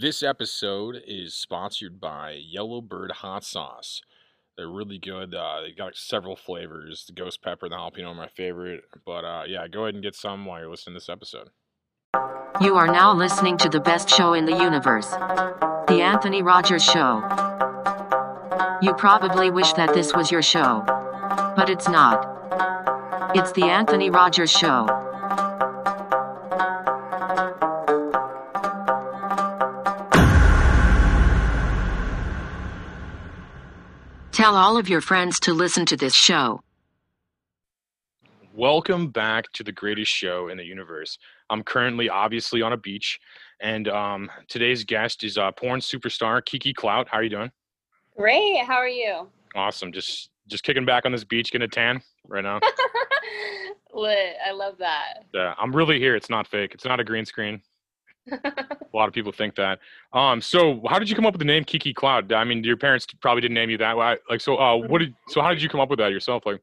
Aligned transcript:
This 0.00 0.22
episode 0.22 1.02
is 1.06 1.34
sponsored 1.34 2.00
by 2.00 2.30
Yellowbird 2.30 3.10
Hot 3.16 3.44
Sauce. 3.44 4.00
They're 4.56 4.66
really 4.66 4.96
good. 4.96 5.34
Uh, 5.34 5.60
they 5.60 5.72
got 5.72 5.94
several 5.94 6.36
flavors. 6.36 7.04
The 7.06 7.12
ghost 7.12 7.42
pepper 7.42 7.66
and 7.66 7.72
the 7.74 7.76
jalapeno 7.76 8.12
are 8.12 8.14
my 8.14 8.28
favorite. 8.28 8.80
But 9.04 9.26
uh, 9.26 9.42
yeah, 9.46 9.68
go 9.68 9.82
ahead 9.82 9.92
and 9.92 10.02
get 10.02 10.14
some 10.14 10.46
while 10.46 10.58
you're 10.58 10.70
listening 10.70 10.94
to 10.94 11.00
this 11.00 11.10
episode. 11.10 11.50
You 12.62 12.76
are 12.76 12.86
now 12.86 13.12
listening 13.12 13.58
to 13.58 13.68
the 13.68 13.78
best 13.78 14.08
show 14.08 14.32
in 14.32 14.46
the 14.46 14.56
universe 14.56 15.10
The 15.10 16.00
Anthony 16.00 16.42
Rogers 16.42 16.82
Show. 16.82 17.18
You 18.80 18.94
probably 18.94 19.50
wish 19.50 19.74
that 19.74 19.92
this 19.92 20.14
was 20.14 20.30
your 20.30 20.40
show. 20.40 20.82
But 21.54 21.68
it's 21.68 21.90
not. 21.90 22.24
It's 23.34 23.52
The 23.52 23.64
Anthony 23.64 24.08
Rogers 24.08 24.50
Show. 24.50 25.09
Tell 34.50 34.56
all 34.56 34.76
of 34.76 34.88
your 34.88 35.00
friends 35.00 35.38
to 35.42 35.52
listen 35.52 35.86
to 35.86 35.96
this 35.96 36.12
show. 36.12 36.60
Welcome 38.52 39.10
back 39.10 39.44
to 39.52 39.62
the 39.62 39.70
greatest 39.70 40.10
show 40.10 40.48
in 40.48 40.56
the 40.56 40.64
universe. 40.64 41.18
I'm 41.50 41.62
currently 41.62 42.08
obviously 42.08 42.60
on 42.60 42.72
a 42.72 42.76
beach, 42.76 43.20
and 43.60 43.86
um, 43.86 44.28
today's 44.48 44.82
guest 44.82 45.22
is 45.22 45.38
uh, 45.38 45.52
porn 45.52 45.78
superstar 45.78 46.44
Kiki 46.44 46.74
Klout. 46.74 47.06
How 47.06 47.18
are 47.18 47.22
you 47.22 47.30
doing? 47.30 47.52
Great. 48.16 48.64
How 48.66 48.74
are 48.74 48.88
you? 48.88 49.28
Awesome. 49.54 49.92
Just 49.92 50.30
just 50.48 50.64
kicking 50.64 50.84
back 50.84 51.06
on 51.06 51.12
this 51.12 51.22
beach, 51.22 51.52
getting 51.52 51.66
a 51.66 51.68
tan 51.68 52.02
right 52.26 52.42
now. 52.42 52.58
Lit. 53.94 54.34
I 54.44 54.50
love 54.50 54.78
that. 54.78 55.26
Yeah, 55.32 55.54
I'm 55.58 55.70
really 55.70 56.00
here. 56.00 56.16
It's 56.16 56.28
not 56.28 56.48
fake. 56.48 56.74
It's 56.74 56.84
not 56.84 56.98
a 56.98 57.04
green 57.04 57.24
screen. 57.24 57.62
a 58.44 58.96
lot 58.96 59.08
of 59.08 59.14
people 59.14 59.32
think 59.32 59.54
that. 59.56 59.78
Um, 60.12 60.40
so 60.40 60.80
how 60.88 60.98
did 60.98 61.08
you 61.08 61.16
come 61.16 61.26
up 61.26 61.34
with 61.34 61.40
the 61.40 61.46
name 61.46 61.64
Kiki 61.64 61.92
Klout? 61.94 62.32
I 62.32 62.44
mean, 62.44 62.64
your 62.64 62.76
parents 62.76 63.06
probably 63.20 63.40
didn't 63.40 63.54
name 63.54 63.70
you 63.70 63.78
that. 63.78 63.96
Why? 63.96 64.16
Like, 64.28 64.40
so, 64.40 64.56
uh, 64.56 64.76
what 64.76 64.98
did? 64.98 65.14
So, 65.28 65.40
how 65.40 65.50
did 65.50 65.62
you 65.62 65.68
come 65.68 65.80
up 65.80 65.90
with 65.90 65.98
that 65.98 66.12
yourself? 66.12 66.44
Like, 66.46 66.60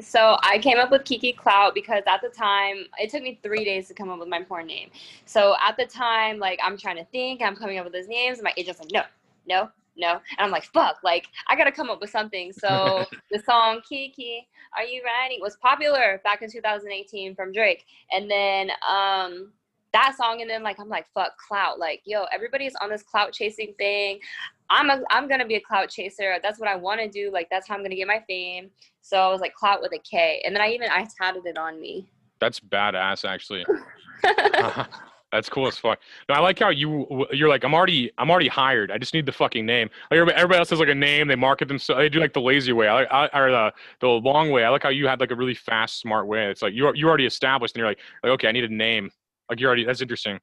So 0.00 0.36
I 0.42 0.58
came 0.58 0.78
up 0.78 0.90
with 0.90 1.04
Kiki 1.04 1.32
Klout 1.32 1.74
because 1.74 2.02
at 2.06 2.20
the 2.20 2.28
time 2.28 2.84
it 2.98 3.10
took 3.10 3.22
me 3.22 3.40
three 3.42 3.64
days 3.64 3.88
to 3.88 3.94
come 3.94 4.10
up 4.10 4.18
with 4.18 4.28
my 4.28 4.42
porn 4.42 4.66
name. 4.66 4.90
So 5.24 5.56
at 5.66 5.76
the 5.76 5.86
time, 5.86 6.38
like 6.38 6.58
I'm 6.62 6.76
trying 6.76 6.96
to 6.96 7.04
think, 7.06 7.40
I'm 7.42 7.56
coming 7.56 7.78
up 7.78 7.84
with 7.84 7.94
those 7.94 8.08
names, 8.08 8.38
and 8.38 8.44
my 8.44 8.52
agent's 8.56 8.80
like, 8.80 8.92
no, 8.92 9.02
no, 9.48 9.70
no, 9.96 10.12
and 10.12 10.20
I'm 10.38 10.50
like, 10.50 10.64
fuck, 10.64 10.98
like 11.02 11.28
I 11.48 11.56
gotta 11.56 11.72
come 11.72 11.88
up 11.88 12.00
with 12.00 12.10
something. 12.10 12.52
So 12.52 13.06
the 13.30 13.38
song 13.38 13.80
Kiki, 13.88 14.46
Are 14.76 14.84
You 14.84 15.02
Riding 15.02 15.38
was 15.40 15.56
popular 15.56 16.20
back 16.24 16.42
in 16.42 16.50
2018 16.50 17.34
from 17.34 17.52
Drake, 17.52 17.84
and 18.12 18.30
then 18.30 18.70
um 18.86 19.52
that 19.96 20.14
song, 20.16 20.42
and 20.42 20.50
then 20.50 20.62
like 20.62 20.78
I'm 20.78 20.88
like, 20.88 21.06
fuck, 21.14 21.32
clout, 21.38 21.78
like 21.78 22.02
yo, 22.04 22.24
everybody's 22.32 22.74
on 22.76 22.90
this 22.90 23.02
clout 23.02 23.32
chasing 23.32 23.74
thing. 23.78 24.20
I'm 24.68 24.90
a, 24.90 25.02
I'm 25.10 25.28
gonna 25.28 25.46
be 25.46 25.54
a 25.54 25.60
clout 25.60 25.88
chaser. 25.88 26.36
That's 26.42 26.58
what 26.58 26.68
I 26.68 26.76
want 26.76 27.00
to 27.00 27.08
do. 27.08 27.30
Like 27.32 27.48
that's 27.50 27.66
how 27.68 27.74
I'm 27.74 27.82
gonna 27.82 27.96
get 27.96 28.06
my 28.06 28.22
fame. 28.28 28.70
So 29.00 29.16
I 29.16 29.28
was 29.28 29.40
like 29.40 29.54
clout 29.54 29.80
with 29.80 29.92
a 29.92 29.98
K, 29.98 30.42
and 30.44 30.54
then 30.54 30.62
I 30.62 30.68
even 30.68 30.88
I 30.90 31.06
tatted 31.18 31.46
it 31.46 31.56
on 31.56 31.80
me. 31.80 32.06
that's 32.40 32.60
badass, 32.60 33.24
actually. 33.28 33.64
That's 35.32 35.48
cool 35.48 35.66
as 35.66 35.76
fuck. 35.76 35.98
No, 36.28 36.36
I 36.36 36.38
like 36.38 36.58
how 36.58 36.70
you 36.70 37.26
you're 37.32 37.48
like 37.48 37.64
I'm 37.64 37.74
already 37.74 38.10
I'm 38.16 38.30
already 38.30 38.48
hired. 38.48 38.90
I 38.90 38.98
just 38.98 39.12
need 39.12 39.26
the 39.26 39.32
fucking 39.32 39.66
name. 39.66 39.90
Like 40.10 40.18
everybody, 40.18 40.36
everybody 40.36 40.58
else 40.60 40.70
has 40.70 40.78
like 40.78 40.88
a 40.88 40.94
name. 40.94 41.28
They 41.28 41.34
market 41.34 41.68
themselves. 41.68 42.00
They 42.00 42.08
do 42.08 42.20
like 42.20 42.32
the 42.32 42.40
lazy 42.40 42.72
way. 42.72 42.88
I, 42.88 43.02
I 43.02 43.38
or 43.38 43.50
the 43.50 43.72
the 44.00 44.08
long 44.08 44.50
way. 44.50 44.64
I 44.64 44.68
like 44.68 44.84
how 44.84 44.88
you 44.88 45.08
had 45.08 45.20
like 45.20 45.32
a 45.32 45.36
really 45.36 45.54
fast, 45.54 46.00
smart 46.00 46.26
way. 46.26 46.46
It's 46.46 46.62
like 46.62 46.74
you 46.74 46.90
you 46.94 47.08
already 47.08 47.26
established, 47.26 47.74
and 47.74 47.80
you're 47.80 47.88
like 47.88 47.98
like 48.22 48.32
okay, 48.32 48.48
I 48.48 48.52
need 48.52 48.64
a 48.64 48.74
name. 48.74 49.10
Like 49.48 49.60
you're 49.60 49.68
already 49.68 49.84
that's 49.84 50.02
interesting. 50.02 50.38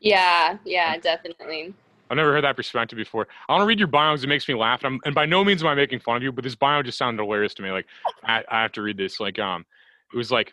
yeah, 0.00 0.58
yeah, 0.64 0.96
definitely. 0.98 1.74
I've 2.10 2.16
never 2.16 2.32
heard 2.32 2.42
that 2.42 2.56
perspective 2.56 2.96
before. 2.96 3.28
I 3.48 3.52
want 3.52 3.62
to 3.62 3.66
read 3.66 3.78
your 3.78 3.86
bio 3.86 4.12
because 4.12 4.24
it 4.24 4.26
makes 4.26 4.48
me 4.48 4.54
laugh. 4.54 4.82
And, 4.82 5.00
and 5.04 5.14
by 5.14 5.26
no 5.26 5.44
means 5.44 5.62
am 5.62 5.68
I 5.68 5.76
making 5.76 6.00
fun 6.00 6.16
of 6.16 6.24
you, 6.24 6.32
but 6.32 6.42
this 6.42 6.56
bio 6.56 6.82
just 6.82 6.98
sounded 6.98 7.22
hilarious 7.22 7.54
to 7.54 7.62
me. 7.62 7.70
Like 7.70 7.86
I, 8.24 8.42
I 8.50 8.62
have 8.62 8.72
to 8.72 8.82
read 8.82 8.96
this. 8.96 9.20
Like 9.20 9.38
um, 9.38 9.64
it 10.12 10.16
was 10.16 10.32
like 10.32 10.52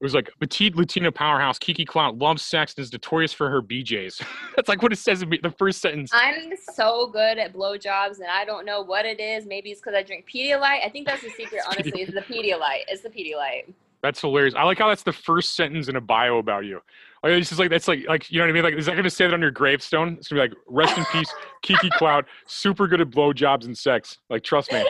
it 0.00 0.04
was 0.04 0.14
like 0.14 0.30
petite 0.40 0.76
Latina 0.76 1.12
powerhouse 1.12 1.58
Kiki 1.58 1.84
Klout 1.84 2.20
loves 2.22 2.42
sex 2.42 2.72
and 2.76 2.84
is 2.84 2.92
notorious 2.92 3.32
for 3.32 3.50
her 3.50 3.60
BJ's. 3.60 4.22
That's 4.56 4.68
like 4.68 4.80
what 4.80 4.92
it 4.92 4.96
says 4.96 5.22
in 5.22 5.28
the 5.42 5.50
first 5.50 5.82
sentence. 5.82 6.10
I'm 6.14 6.52
so 6.72 7.08
good 7.08 7.36
at 7.36 7.52
blowjobs, 7.52 8.20
and 8.20 8.28
I 8.30 8.44
don't 8.44 8.64
know 8.64 8.80
what 8.80 9.04
it 9.04 9.20
is. 9.20 9.44
Maybe 9.44 9.70
it's 9.70 9.80
because 9.80 9.94
I 9.94 10.04
drink 10.04 10.26
Pedialyte. 10.32 10.86
I 10.86 10.88
think 10.88 11.06
that's 11.06 11.22
the 11.22 11.30
secret. 11.30 11.62
Honestly, 11.68 12.00
is 12.00 12.14
the 12.14 12.22
Pedialyte. 12.22 12.84
It's 12.86 13.02
the 13.02 13.10
Pedialyte. 13.10 13.72
That's 14.02 14.20
hilarious. 14.20 14.54
I 14.54 14.62
like 14.64 14.78
how 14.78 14.88
that's 14.88 15.02
the 15.02 15.12
first 15.12 15.56
sentence 15.56 15.88
in 15.88 15.96
a 15.96 16.00
bio 16.00 16.38
about 16.38 16.64
you. 16.64 16.80
Like 17.22 17.32
it's 17.32 17.48
just 17.48 17.58
like 17.58 17.70
that's 17.70 17.88
like 17.88 18.06
like 18.08 18.30
you 18.30 18.38
know 18.38 18.44
what 18.44 18.50
I 18.50 18.52
mean. 18.52 18.62
Like 18.62 18.74
is 18.74 18.86
that 18.86 18.96
gonna 18.96 19.10
say 19.10 19.26
that 19.26 19.34
on 19.34 19.40
your 19.40 19.50
gravestone? 19.50 20.14
It's 20.18 20.28
gonna 20.28 20.42
be 20.42 20.48
like 20.48 20.58
rest 20.68 20.96
in 20.96 21.04
peace, 21.06 21.32
Kiki 21.62 21.90
Klout. 21.90 22.24
super 22.46 22.86
good 22.86 23.00
at 23.00 23.10
blowjobs 23.10 23.64
and 23.64 23.76
sex. 23.76 24.18
Like 24.30 24.44
trust 24.44 24.72
me. 24.72 24.84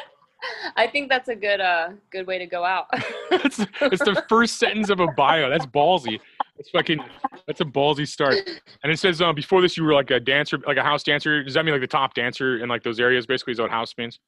I 0.76 0.86
think 0.86 1.08
that's 1.08 1.28
a 1.28 1.34
good 1.34 1.60
uh 1.60 1.91
good 2.10 2.26
way 2.26 2.38
to 2.38 2.46
go 2.46 2.64
out. 2.64 2.86
It's 3.30 3.60
it's 3.80 4.04
the 4.04 4.24
first 4.28 4.58
sentence 4.58 4.91
of 4.91 5.00
a 5.00 5.06
bio. 5.08 5.48
That's 5.48 5.66
ballsy. 5.66 6.19
That's 6.56 6.70
fucking 6.70 7.00
that's 7.46 7.60
a 7.60 7.64
ballsy 7.64 8.06
start. 8.06 8.36
And 8.82 8.92
it 8.92 8.98
says 8.98 9.22
um 9.22 9.34
before 9.34 9.62
this 9.62 9.76
you 9.76 9.84
were 9.84 9.94
like 9.94 10.10
a 10.10 10.20
dancer, 10.20 10.58
like 10.66 10.76
a 10.76 10.82
house 10.82 11.02
dancer. 11.02 11.42
Does 11.44 11.54
that 11.54 11.64
mean 11.64 11.72
like 11.72 11.80
the 11.80 11.86
top 11.86 12.14
dancer 12.14 12.58
in 12.58 12.69
like 12.69 12.82
those 12.82 13.00
areas? 13.00 13.26
Basically, 13.26 13.52
is 13.52 13.60
what 13.60 13.70
house 13.70 13.94
means? 13.96 14.19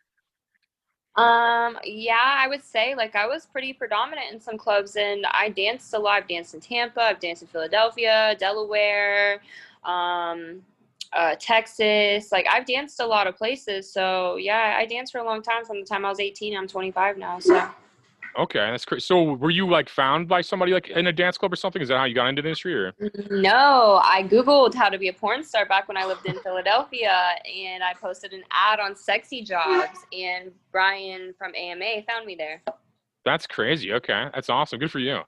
Um, 1.17 1.79
yeah, 1.85 2.37
I 2.39 2.47
would 2.49 2.65
say 2.65 2.95
like 2.95 3.17
I 3.17 3.27
was 3.27 3.47
pretty 3.47 3.73
predominant 3.73 4.33
in 4.33 4.41
some 4.41 4.57
clubs, 4.57 4.97
and 4.97 5.27
I 5.33 5.49
danced 5.49 5.93
a 5.95 5.99
lot. 5.99 6.23
I've 6.23 6.29
danced 6.29 6.55
in 6.55 6.61
Tampa. 6.61 7.03
I've 7.03 7.21
danced 7.21 7.43
in 7.43 7.49
Philadelphia, 7.49 8.37
Delaware, 8.39 9.41
um, 9.85 10.63
uh, 11.13 11.35
Texas. 11.39 12.31
Like 12.31 12.47
I've 12.49 12.67
danced 12.67 13.01
a 13.01 13.07
lot 13.07 13.27
of 13.27 13.37
places. 13.37 13.93
So 13.93 14.37
yeah, 14.37 14.77
I 14.79 14.87
danced 14.87 15.13
for 15.13 15.19
a 15.19 15.25
long 15.25 15.43
time. 15.43 15.65
From 15.65 15.81
the 15.81 15.87
time 15.87 16.05
I 16.05 16.09
was 16.11 16.21
18, 16.21 16.57
I'm 16.57 16.69
25 16.69 17.19
now. 17.19 17.39
So. 17.41 17.69
Okay, 18.39 18.59
that's 18.59 18.85
great. 18.85 19.03
So 19.03 19.35
were 19.35 19.51
you 19.51 19.69
like 19.69 19.89
found 19.89 20.29
by 20.29 20.41
somebody 20.41 20.73
like 20.73 20.89
in 20.89 21.07
a 21.09 21.13
dance 21.13 21.37
club 21.37 21.53
or 21.53 21.57
something? 21.57 21.83
Is 21.83 21.89
that 21.89 21.99
how 21.99 22.05
you 22.05 22.15
got 22.15 22.29
into 22.29 22.43
the 22.43 22.49
industry 22.49 22.75
or? 22.75 22.93
No, 23.31 24.01
I 24.05 24.23
Googled 24.23 24.75
how 24.75 24.89
to 24.89 24.99
be 24.99 25.09
a 25.09 25.13
porn 25.13 25.43
star 25.43 25.67
back 25.67 25.89
when 25.89 25.97
I 25.97 26.05
lived 26.05 26.27
in 26.27 26.39
Philadelphia 26.41 27.35
and 27.45 27.83
I 27.83 27.93
posted 27.95 28.33
an 28.33 28.45
ad 28.51 28.79
on 28.79 28.95
Sexy 28.95 29.43
Jobs 29.43 29.99
and 30.13 30.53
Brian 30.71 31.35
from 31.37 31.55
AMA 31.55 32.03
found 32.07 32.27
me 32.27 32.37
there. 32.37 32.63
That's 33.25 33.47
crazy. 33.47 33.93
Okay, 33.93 34.29
that's 34.33 34.49
awesome. 34.49 34.79
Good 34.79 34.91
for 34.91 35.01
you. 35.01 35.21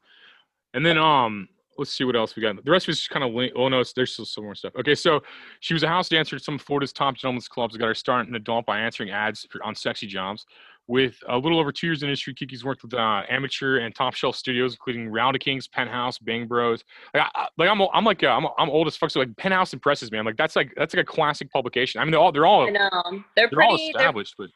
And 0.74 0.86
then 0.86 0.96
um, 0.96 1.48
let's 1.78 1.92
see 1.92 2.04
what 2.04 2.16
else 2.16 2.36
we 2.36 2.42
got. 2.42 2.62
The 2.64 2.70
rest 2.70 2.88
it's 2.88 2.98
just 2.98 3.10
kind 3.10 3.24
of 3.24 3.32
link. 3.32 3.52
Oh 3.56 3.68
no, 3.68 3.82
there's 3.94 4.12
still 4.12 4.24
some 4.24 4.44
more 4.44 4.54
stuff. 4.54 4.74
Okay, 4.78 4.94
so 4.94 5.20
she 5.60 5.74
was 5.74 5.82
a 5.82 5.88
house 5.88 6.08
dancer 6.08 6.36
at 6.36 6.42
some 6.42 6.54
of 6.54 6.62
Florida's 6.62 6.92
top 6.92 7.16
gentlemen's 7.16 7.48
clubs. 7.48 7.76
Got 7.76 7.86
her 7.86 7.94
start 7.94 8.28
in 8.28 8.34
adult 8.34 8.66
by 8.66 8.78
answering 8.78 9.10
ads 9.10 9.46
on 9.62 9.74
sexy 9.74 10.06
jobs. 10.06 10.46
With 10.92 11.16
a 11.26 11.38
little 11.38 11.58
over 11.58 11.72
two 11.72 11.86
years 11.86 12.02
in 12.02 12.06
the 12.06 12.10
industry, 12.10 12.34
Kiki's 12.34 12.66
worked 12.66 12.82
with 12.82 12.92
uh, 12.92 13.22
amateur 13.30 13.78
and 13.78 13.94
top 13.94 14.12
shelf 14.12 14.36
studios, 14.36 14.74
including 14.74 15.08
Reality 15.08 15.38
Kings, 15.38 15.66
Penthouse, 15.66 16.18
Bang 16.18 16.46
Bros. 16.46 16.84
Like, 17.14 17.30
I, 17.34 17.48
like 17.56 17.70
I'm, 17.70 17.80
I'm 17.94 18.04
like, 18.04 18.22
uh, 18.22 18.26
I'm, 18.26 18.46
I'm 18.58 18.68
old 18.68 18.86
as 18.88 18.94
fuck. 18.94 19.10
So 19.10 19.20
like, 19.20 19.34
Penthouse 19.38 19.72
impresses 19.72 20.12
me. 20.12 20.18
I'm 20.18 20.26
like, 20.26 20.36
that's 20.36 20.54
like, 20.54 20.74
that's 20.76 20.94
like 20.94 21.02
a 21.02 21.06
classic 21.06 21.50
publication. 21.50 21.98
I 21.98 22.04
mean, 22.04 22.10
they're 22.10 22.20
all, 22.20 22.30
they're 22.30 22.44
all, 22.44 22.66
they're 22.66 23.48
they're 23.48 23.62
all 23.62 23.70
pretty, 23.70 23.92
they're, 23.94 24.02
established, 24.02 24.34
but 24.36 24.50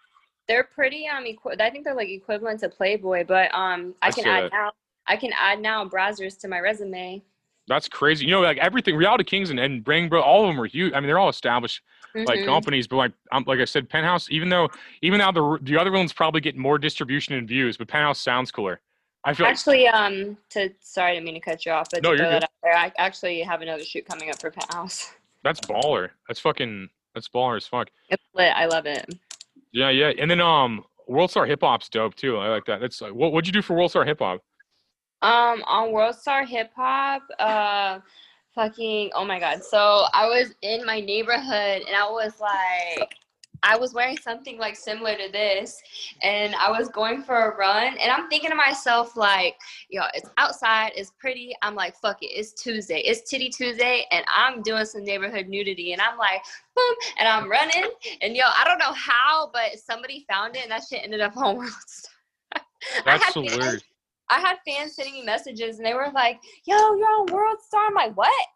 they're 0.46 0.64
pretty, 0.64 1.08
um, 1.08 1.25
equi- 1.25 1.58
I 1.58 1.70
think 1.70 1.84
they're 1.84 1.94
like 1.94 2.10
equivalent 2.10 2.60
to 2.60 2.69
Playboy, 2.69 3.25
but 3.26 3.46
um, 3.54 3.94
I 4.02 4.08
I 4.08 4.10
can 4.10 4.26
add 4.26 4.44
that. 4.44 4.52
now, 4.52 4.72
I 5.06 5.16
can 5.16 5.32
add 5.41 5.58
now 5.60 5.86
Brazzers 5.86 6.38
to 6.41 6.48
my 6.48 6.60
resume. 6.60 7.22
That's 7.69 7.88
crazy. 7.88 8.25
You 8.25 8.31
know, 8.32 8.41
like 8.41 8.59
everything, 8.59 8.94
Reality 8.97 9.25
Kings 9.25 9.50
and, 9.50 9.59
and 9.59 9.84
Bang 9.84 10.09
Bros, 10.09 10.22
all 10.25 10.43
of 10.44 10.49
them 10.49 10.60
are 10.60 10.66
huge. 10.66 10.93
I 10.93 11.00
mean, 11.00 11.06
they're 11.09 11.19
all 11.19 11.28
established 11.28 11.82
like 12.15 12.38
Mhm. 12.41 12.44
companies, 12.47 12.87
but 12.87 12.97
like 12.97 13.12
um, 13.32 13.44
like 13.47 13.59
I 13.60 13.65
said, 13.65 13.88
Penthouse. 13.88 14.31
Even 14.31 14.49
though 14.49 14.69
even 15.03 15.19
now 15.19 15.31
the 15.32 15.59
the 15.62 15.76
other 15.78 15.93
ones 15.93 16.12
probably 16.12 16.41
get 16.41 16.56
more 16.56 16.78
distribution 16.78 17.34
and 17.34 17.47
views, 17.47 17.76
but 17.76 17.88
Penthouse 17.88 18.21
sounds 18.21 18.50
cooler. 18.50 18.81
I 19.25 19.34
feel 19.34 19.44
like 19.47 19.55
Actually, 19.55 19.88
um, 19.88 20.37
to 20.50 20.71
sorry, 20.81 21.10
I 21.10 21.15
didn't 21.15 21.26
mean 21.26 21.34
to 21.34 21.41
cut 21.41 21.66
you 21.66 21.72
off, 21.72 21.88
but 21.91 22.03
No, 22.03 22.10
you're 22.12 22.19
good. 22.31 22.44
there, 22.62 22.76
I 22.76 22.93
actually 22.97 23.41
have 23.43 23.60
another 23.60 23.82
shoot 23.84 24.06
coming 24.06 24.31
up 24.31 24.41
for 24.41 24.50
Penthouse. 24.50 25.12
that's 25.43 25.60
baller. 25.60 26.10
That's 26.28 26.41
fucking 26.41 26.88
that's 27.14 27.29
baller 27.29 27.56
as 27.56 27.67
fuck. 27.67 27.88
It's 28.08 28.23
lit. 28.35 28.52
I 28.55 28.67
love 28.67 28.87
it. 28.87 29.12
Yeah, 29.73 29.90
yeah. 29.90 30.12
And 30.19 30.31
then 30.31 30.40
um, 30.40 30.85
World 31.08 31.31
Star 31.31 31.44
Hip 31.44 31.61
Hop's 31.61 31.88
dope 31.88 32.14
too. 32.14 32.38
I 32.38 32.49
like 32.49 32.64
that. 32.67 32.81
That's 32.81 33.00
like 33.00 33.12
what 33.14 33.32
what'd 33.32 33.46
you 33.46 33.52
do 33.52 33.62
for 33.62 33.75
World 33.75 33.90
Star 33.90 34.05
Hip 34.05 34.20
Hop? 34.20 34.40
Um, 35.22 35.64
on 35.66 35.92
World 35.92 36.14
Star 36.14 36.44
Hip 36.44 36.70
Hop, 36.76 37.22
uh, 37.38 38.00
fucking, 38.54 39.10
oh 39.14 39.24
my 39.24 39.40
God. 39.40 39.62
So 39.62 40.06
I 40.12 40.26
was 40.26 40.54
in 40.62 40.84
my 40.84 41.00
neighborhood 41.00 41.82
and 41.86 41.96
I 41.96 42.08
was 42.10 42.40
like, 42.40 43.16
I 43.62 43.76
was 43.76 43.92
wearing 43.94 44.16
something 44.16 44.58
like 44.58 44.76
similar 44.76 45.16
to 45.16 45.30
this 45.32 45.80
and 46.22 46.54
I 46.54 46.70
was 46.70 46.88
going 46.88 47.22
for 47.22 47.50
a 47.50 47.56
run 47.56 47.96
and 47.98 48.12
I'm 48.12 48.28
thinking 48.28 48.50
to 48.50 48.56
myself 48.56 49.16
like, 49.16 49.56
yo, 49.88 50.02
it's 50.14 50.30
outside, 50.38 50.92
it's 50.94 51.12
pretty. 51.18 51.54
I'm 51.62 51.74
like, 51.74 51.96
fuck 51.96 52.22
it, 52.22 52.26
it's 52.26 52.52
Tuesday. 52.52 53.00
It's 53.00 53.28
Titty 53.28 53.48
Tuesday 53.48 54.06
and 54.10 54.24
I'm 54.32 54.62
doing 54.62 54.84
some 54.84 55.04
neighborhood 55.04 55.48
nudity 55.48 55.92
and 55.92 56.00
I'm 56.00 56.16
like, 56.16 56.42
boom, 56.74 56.94
and 57.18 57.28
I'm 57.28 57.50
running 57.50 57.90
and 58.22 58.36
yo, 58.36 58.44
I 58.44 58.64
don't 58.64 58.78
know 58.78 58.92
how, 58.92 59.50
but 59.52 59.78
somebody 59.78 60.24
found 60.28 60.56
it 60.56 60.62
and 60.62 60.70
that 60.70 60.84
shit 60.88 61.02
ended 61.02 61.20
up 61.20 61.36
on 61.36 61.56
World 61.58 61.72
Star. 61.86 62.62
That's 63.04 63.24
fans- 63.24 63.34
hilarious. 63.34 63.82
I 64.28 64.40
had 64.40 64.56
fans 64.67 64.94
sending 64.94 65.14
me 65.14 65.25
messages 65.25 65.78
and 65.78 65.87
they 65.87 65.94
were 65.94 66.11
like, 66.14 66.40
yo, 66.64 66.76
you're 66.76 67.06
on 67.06 67.26
World 67.26 67.58
Star. 67.61 67.82
I'm 67.87 67.94
like, 67.94 68.17
what? 68.17 68.46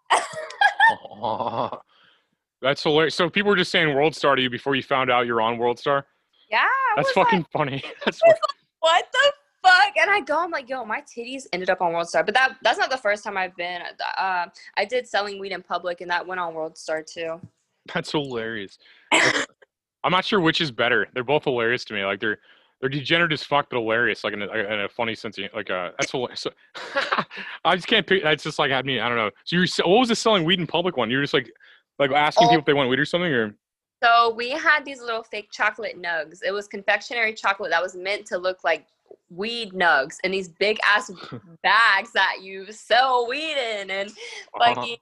That's 2.62 2.82
hilarious. 2.82 3.14
So 3.14 3.30
people 3.30 3.50
were 3.50 3.56
just 3.56 3.70
saying 3.70 3.94
World 3.94 4.14
Star 4.14 4.36
to 4.36 4.42
you 4.42 4.50
before 4.50 4.74
you 4.74 4.82
found 4.82 5.10
out 5.10 5.26
you're 5.26 5.40
on 5.40 5.58
World 5.58 5.78
Star. 5.78 6.06
Yeah. 6.50 6.64
That's 6.96 7.08
was 7.08 7.16
like, 7.16 7.26
fucking 7.26 7.46
funny. 7.52 7.82
That's 8.04 8.18
fu- 8.18 8.32
what 8.80 9.06
the 9.12 9.32
fuck? 9.62 9.94
And 10.00 10.10
I 10.10 10.20
go, 10.20 10.42
I'm 10.42 10.50
like, 10.50 10.68
yo, 10.68 10.84
my 10.84 11.02
titties 11.02 11.46
ended 11.52 11.70
up 11.70 11.80
on 11.80 11.92
World 11.92 12.08
Star. 12.08 12.24
But 12.24 12.34
that 12.34 12.56
that's 12.62 12.78
not 12.78 12.90
the 12.90 12.98
first 12.98 13.24
time 13.24 13.36
I've 13.36 13.56
been. 13.56 13.82
Uh, 14.18 14.46
I 14.76 14.84
did 14.84 15.06
selling 15.06 15.38
weed 15.38 15.52
in 15.52 15.62
public, 15.62 16.00
and 16.00 16.10
that 16.10 16.26
went 16.26 16.40
on 16.40 16.54
World 16.54 16.76
Star 16.76 17.02
too. 17.02 17.40
that's 17.92 18.12
hilarious. 18.12 18.78
I'm 19.12 20.12
not 20.12 20.24
sure 20.24 20.40
which 20.40 20.60
is 20.60 20.70
better. 20.70 21.06
They're 21.14 21.24
both 21.24 21.44
hilarious 21.44 21.84
to 21.86 21.94
me. 21.94 22.04
Like 22.04 22.20
they're 22.20 22.38
they're 22.80 22.88
degenerate 22.88 23.32
as 23.32 23.42
fuck, 23.44 23.68
but 23.70 23.78
hilarious. 23.78 24.24
Like 24.24 24.32
in 24.32 24.42
a, 24.42 24.46
in 24.52 24.80
a 24.80 24.88
funny 24.88 25.14
sense. 25.14 25.36
of- 25.38 25.44
Like 25.54 25.70
uh, 25.70 25.90
that's 25.98 26.10
hilarious. 26.10 26.40
So, 26.40 26.50
I 27.64 27.76
just 27.76 27.86
can't. 27.86 28.06
pick 28.06 28.22
That's 28.22 28.42
just 28.42 28.58
like 28.58 28.70
had 28.70 28.86
me. 28.86 29.00
I 29.00 29.08
don't 29.08 29.18
know. 29.18 29.30
So 29.44 29.56
you 29.56 29.66
what 29.84 29.98
was 30.00 30.08
the 30.08 30.16
selling 30.16 30.44
weed 30.44 30.60
in 30.60 30.66
public 30.66 30.96
one? 30.96 31.10
You 31.10 31.18
were 31.18 31.22
just 31.22 31.34
like 31.34 31.50
like 31.98 32.10
asking 32.12 32.46
Oh. 32.46 32.50
people 32.50 32.60
if 32.60 32.64
they 32.66 32.72
want 32.74 32.88
weed 32.88 32.98
or 32.98 33.04
something, 33.04 33.30
or 33.32 33.54
So 34.02 34.32
we 34.34 34.50
had 34.50 34.84
these 34.84 35.00
little 35.00 35.22
fake 35.22 35.48
chocolate 35.52 36.00
nugs. 36.00 36.40
It 36.44 36.52
was 36.52 36.66
confectionery 36.66 37.34
chocolate 37.34 37.70
that 37.70 37.82
was 37.82 37.94
meant 37.94 38.24
to 38.26 38.38
look 38.38 38.64
like 38.64 38.86
weed 39.28 39.72
nugs 39.72 40.16
in 40.24 40.30
these 40.30 40.48
big 40.48 40.78
ass 40.84 41.10
bags 41.62 42.12
that 42.12 42.36
you 42.42 42.72
sell 42.72 43.28
weed 43.28 43.56
in. 43.58 43.90
And 43.90 44.10
like 44.58 44.78
Uh-huh. 44.78 44.96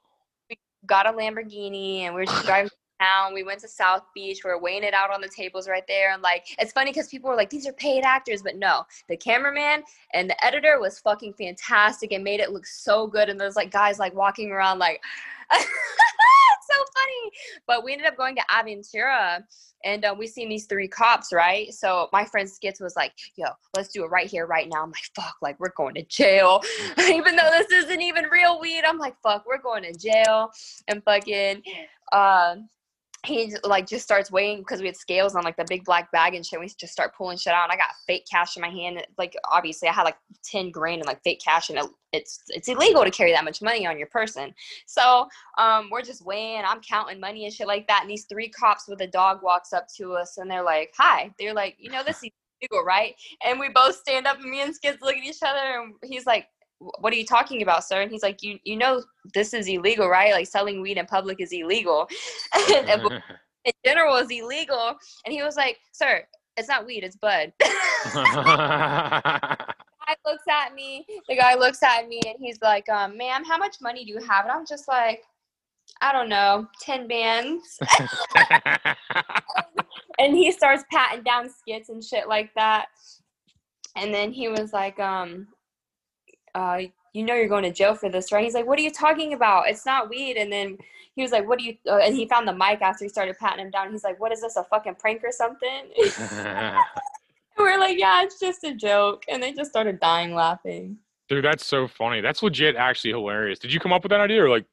we 0.50 0.58
got 0.86 1.06
a 1.06 1.12
Lamborghini 1.12 2.00
and 2.00 2.14
we 2.14 2.22
are 2.22 2.26
just 2.26 2.44
driving 2.44 2.70
town. 3.00 3.34
We 3.34 3.42
went 3.42 3.60
to 3.60 3.68
South 3.68 4.02
Beach. 4.14 4.40
We 4.44 4.50
are 4.50 4.60
weighing 4.60 4.84
it 4.84 4.94
out 4.94 5.12
on 5.12 5.20
the 5.20 5.28
tables 5.28 5.68
right 5.68 5.84
there. 5.88 6.12
And 6.12 6.22
like 6.22 6.46
it's 6.58 6.72
funny 6.72 6.90
because 6.90 7.08
people 7.08 7.30
were 7.30 7.36
like, 7.36 7.50
these 7.50 7.66
are 7.66 7.72
paid 7.72 8.04
actors, 8.04 8.42
but 8.42 8.56
no, 8.56 8.84
the 9.08 9.16
cameraman 9.16 9.82
and 10.14 10.28
the 10.28 10.44
editor 10.44 10.80
was 10.80 10.98
fucking 10.98 11.34
fantastic 11.34 12.12
and 12.12 12.24
made 12.24 12.40
it 12.40 12.52
look 12.52 12.66
so 12.66 13.06
good. 13.06 13.28
And 13.28 13.40
there's 13.40 13.56
like 13.56 13.70
guys 13.70 13.98
like 13.98 14.14
walking 14.14 14.50
around 14.50 14.78
like 14.78 15.02
so 15.52 16.84
funny. 16.94 17.32
But 17.66 17.84
we 17.84 17.92
ended 17.92 18.06
up 18.06 18.16
going 18.16 18.36
to 18.36 18.42
Aventura 18.50 19.42
and 19.84 20.04
uh, 20.04 20.14
we 20.16 20.26
seen 20.26 20.48
these 20.48 20.66
three 20.66 20.88
cops, 20.88 21.32
right? 21.32 21.72
So 21.72 22.08
my 22.12 22.24
friend 22.24 22.48
Skits 22.48 22.80
was 22.80 22.96
like, 22.96 23.12
yo, 23.36 23.46
let's 23.76 23.88
do 23.88 24.04
it 24.04 24.08
right 24.08 24.26
here, 24.26 24.46
right 24.46 24.68
now. 24.68 24.82
I'm 24.82 24.90
like, 24.90 25.08
fuck, 25.14 25.36
like 25.40 25.58
we're 25.60 25.72
going 25.76 25.94
to 25.94 26.02
jail. 26.04 26.62
even 26.98 27.36
though 27.36 27.50
this 27.50 27.70
isn't 27.70 28.00
even 28.00 28.24
real 28.24 28.60
weed, 28.60 28.82
I'm 28.84 28.98
like, 28.98 29.14
fuck, 29.22 29.44
we're 29.46 29.62
going 29.62 29.84
to 29.84 29.96
jail. 29.96 30.50
And 30.88 31.02
fucking, 31.04 31.62
uh, 32.12 32.56
he 33.26 33.54
like 33.64 33.86
just 33.86 34.04
starts 34.04 34.30
weighing 34.30 34.58
because 34.58 34.80
we 34.80 34.86
had 34.86 34.96
scales 34.96 35.34
on 35.34 35.42
like 35.42 35.56
the 35.56 35.64
big 35.68 35.84
black 35.84 36.10
bag 36.12 36.34
and 36.34 36.46
shit. 36.46 36.60
We 36.60 36.68
just 36.68 36.92
start 36.92 37.14
pulling 37.16 37.36
shit 37.36 37.52
out, 37.52 37.64
and 37.64 37.72
I 37.72 37.76
got 37.76 37.94
fake 38.06 38.24
cash 38.30 38.56
in 38.56 38.62
my 38.62 38.68
hand. 38.68 39.04
Like 39.18 39.34
obviously, 39.50 39.88
I 39.88 39.92
had 39.92 40.04
like 40.04 40.16
ten 40.44 40.70
grand 40.70 41.00
in 41.00 41.06
like 41.06 41.22
fake 41.24 41.40
cash, 41.44 41.68
and 41.68 41.78
it, 41.78 41.86
it's 42.12 42.42
it's 42.48 42.68
illegal 42.68 43.02
to 43.02 43.10
carry 43.10 43.32
that 43.32 43.44
much 43.44 43.60
money 43.60 43.86
on 43.86 43.98
your 43.98 44.06
person. 44.06 44.54
So 44.86 45.26
um, 45.58 45.88
we're 45.90 46.02
just 46.02 46.24
weighing. 46.24 46.62
I'm 46.64 46.80
counting 46.80 47.18
money 47.18 47.44
and 47.44 47.52
shit 47.52 47.66
like 47.66 47.88
that. 47.88 48.02
And 48.02 48.10
these 48.10 48.24
three 48.24 48.48
cops 48.48 48.86
with 48.88 49.00
a 49.00 49.08
dog 49.08 49.42
walks 49.42 49.72
up 49.72 49.88
to 49.96 50.12
us, 50.12 50.38
and 50.38 50.48
they're 50.48 50.62
like, 50.62 50.92
"Hi." 50.96 51.32
They're 51.38 51.54
like, 51.54 51.76
"You 51.78 51.90
know 51.90 52.04
this 52.04 52.22
is 52.22 52.30
illegal, 52.60 52.84
right?" 52.84 53.14
And 53.44 53.58
we 53.58 53.68
both 53.68 53.96
stand 53.96 54.28
up, 54.28 54.38
and 54.38 54.50
me 54.50 54.62
and 54.62 54.74
Skids 54.74 54.98
look 55.02 55.16
at 55.16 55.24
each 55.24 55.42
other, 55.42 55.82
and 55.82 55.94
he's 56.04 56.26
like. 56.26 56.46
"Wh- 56.78 57.00
What 57.02 57.12
are 57.12 57.16
you 57.16 57.26
talking 57.26 57.62
about, 57.62 57.84
sir? 57.84 58.00
And 58.02 58.10
he's 58.10 58.22
like, 58.22 58.42
you 58.42 58.58
you 58.64 58.76
know 58.76 59.02
this 59.34 59.54
is 59.54 59.68
illegal, 59.68 60.08
right? 60.08 60.32
Like 60.32 60.46
selling 60.46 60.80
weed 60.80 60.98
in 60.98 61.06
public 61.06 61.40
is 61.40 61.52
illegal, 61.52 62.08
in 63.64 63.72
general 63.84 64.16
is 64.16 64.30
illegal. 64.30 64.96
And 65.24 65.32
he 65.32 65.42
was 65.42 65.56
like, 65.56 65.78
Sir, 65.92 66.24
it's 66.56 66.68
not 66.68 66.86
weed, 66.86 67.04
it's 67.04 67.16
bud. 67.16 67.52
guy 70.08 70.16
looks 70.26 70.44
at 70.48 70.74
me, 70.74 71.06
the 71.28 71.36
guy 71.36 71.54
looks 71.54 71.82
at 71.82 72.08
me 72.08 72.20
and 72.26 72.36
he's 72.40 72.60
like, 72.62 72.88
um, 72.88 73.16
ma'am, 73.16 73.44
how 73.44 73.58
much 73.58 73.76
money 73.80 74.04
do 74.04 74.10
you 74.10 74.20
have? 74.26 74.44
And 74.44 74.52
I'm 74.52 74.66
just 74.66 74.88
like, 74.88 75.22
I 76.00 76.12
don't 76.12 76.28
know, 76.28 76.66
10 76.82 77.08
bands. 77.08 77.78
and 80.18 80.36
he 80.36 80.50
starts 80.52 80.84
patting 80.92 81.22
down 81.22 81.48
skits 81.48 81.88
and 81.88 82.02
shit 82.02 82.28
like 82.28 82.50
that. 82.54 82.86
And 83.96 84.12
then 84.12 84.32
he 84.32 84.48
was 84.48 84.72
like, 84.72 84.98
um, 85.00 85.48
uh, 86.54 86.80
you 87.12 87.24
know 87.24 87.34
you're 87.34 87.48
going 87.48 87.64
to 87.64 87.72
jail 87.72 87.94
for 87.94 88.08
this, 88.08 88.32
right? 88.32 88.44
He's 88.44 88.54
like, 88.54 88.66
what 88.66 88.78
are 88.78 88.82
you 88.82 88.90
talking 88.90 89.32
about? 89.32 89.68
It's 89.68 89.86
not 89.86 90.08
weed. 90.08 90.36
And 90.36 90.52
then 90.52 90.78
he 91.14 91.22
was 91.22 91.32
like, 91.32 91.48
what 91.48 91.58
do 91.58 91.64
you, 91.64 91.76
uh, 91.86 91.96
and 91.96 92.14
he 92.14 92.28
found 92.28 92.46
the 92.46 92.52
mic 92.52 92.80
after 92.80 93.04
he 93.04 93.08
started 93.08 93.36
patting 93.38 93.64
him 93.64 93.70
down. 93.70 93.90
He's 93.90 94.04
like, 94.04 94.20
what 94.20 94.32
is 94.32 94.40
this, 94.40 94.56
a 94.56 94.64
fucking 94.64 94.96
prank 94.96 95.22
or 95.24 95.32
something? 95.32 95.90
We're 97.58 97.78
like, 97.78 97.98
yeah, 97.98 98.22
it's 98.22 98.38
just 98.38 98.62
a 98.64 98.74
joke. 98.74 99.24
And 99.28 99.42
they 99.42 99.52
just 99.52 99.70
started 99.70 99.98
dying 99.98 100.34
laughing. 100.34 100.98
Dude, 101.28 101.44
that's 101.44 101.66
so 101.66 101.88
funny. 101.88 102.20
That's 102.20 102.42
legit 102.42 102.76
actually 102.76 103.10
hilarious. 103.10 103.58
Did 103.58 103.72
you 103.72 103.80
come 103.80 103.92
up 103.92 104.02
with 104.02 104.10
that 104.10 104.20
idea 104.20 104.44
or 104.44 104.48
like 104.48 104.64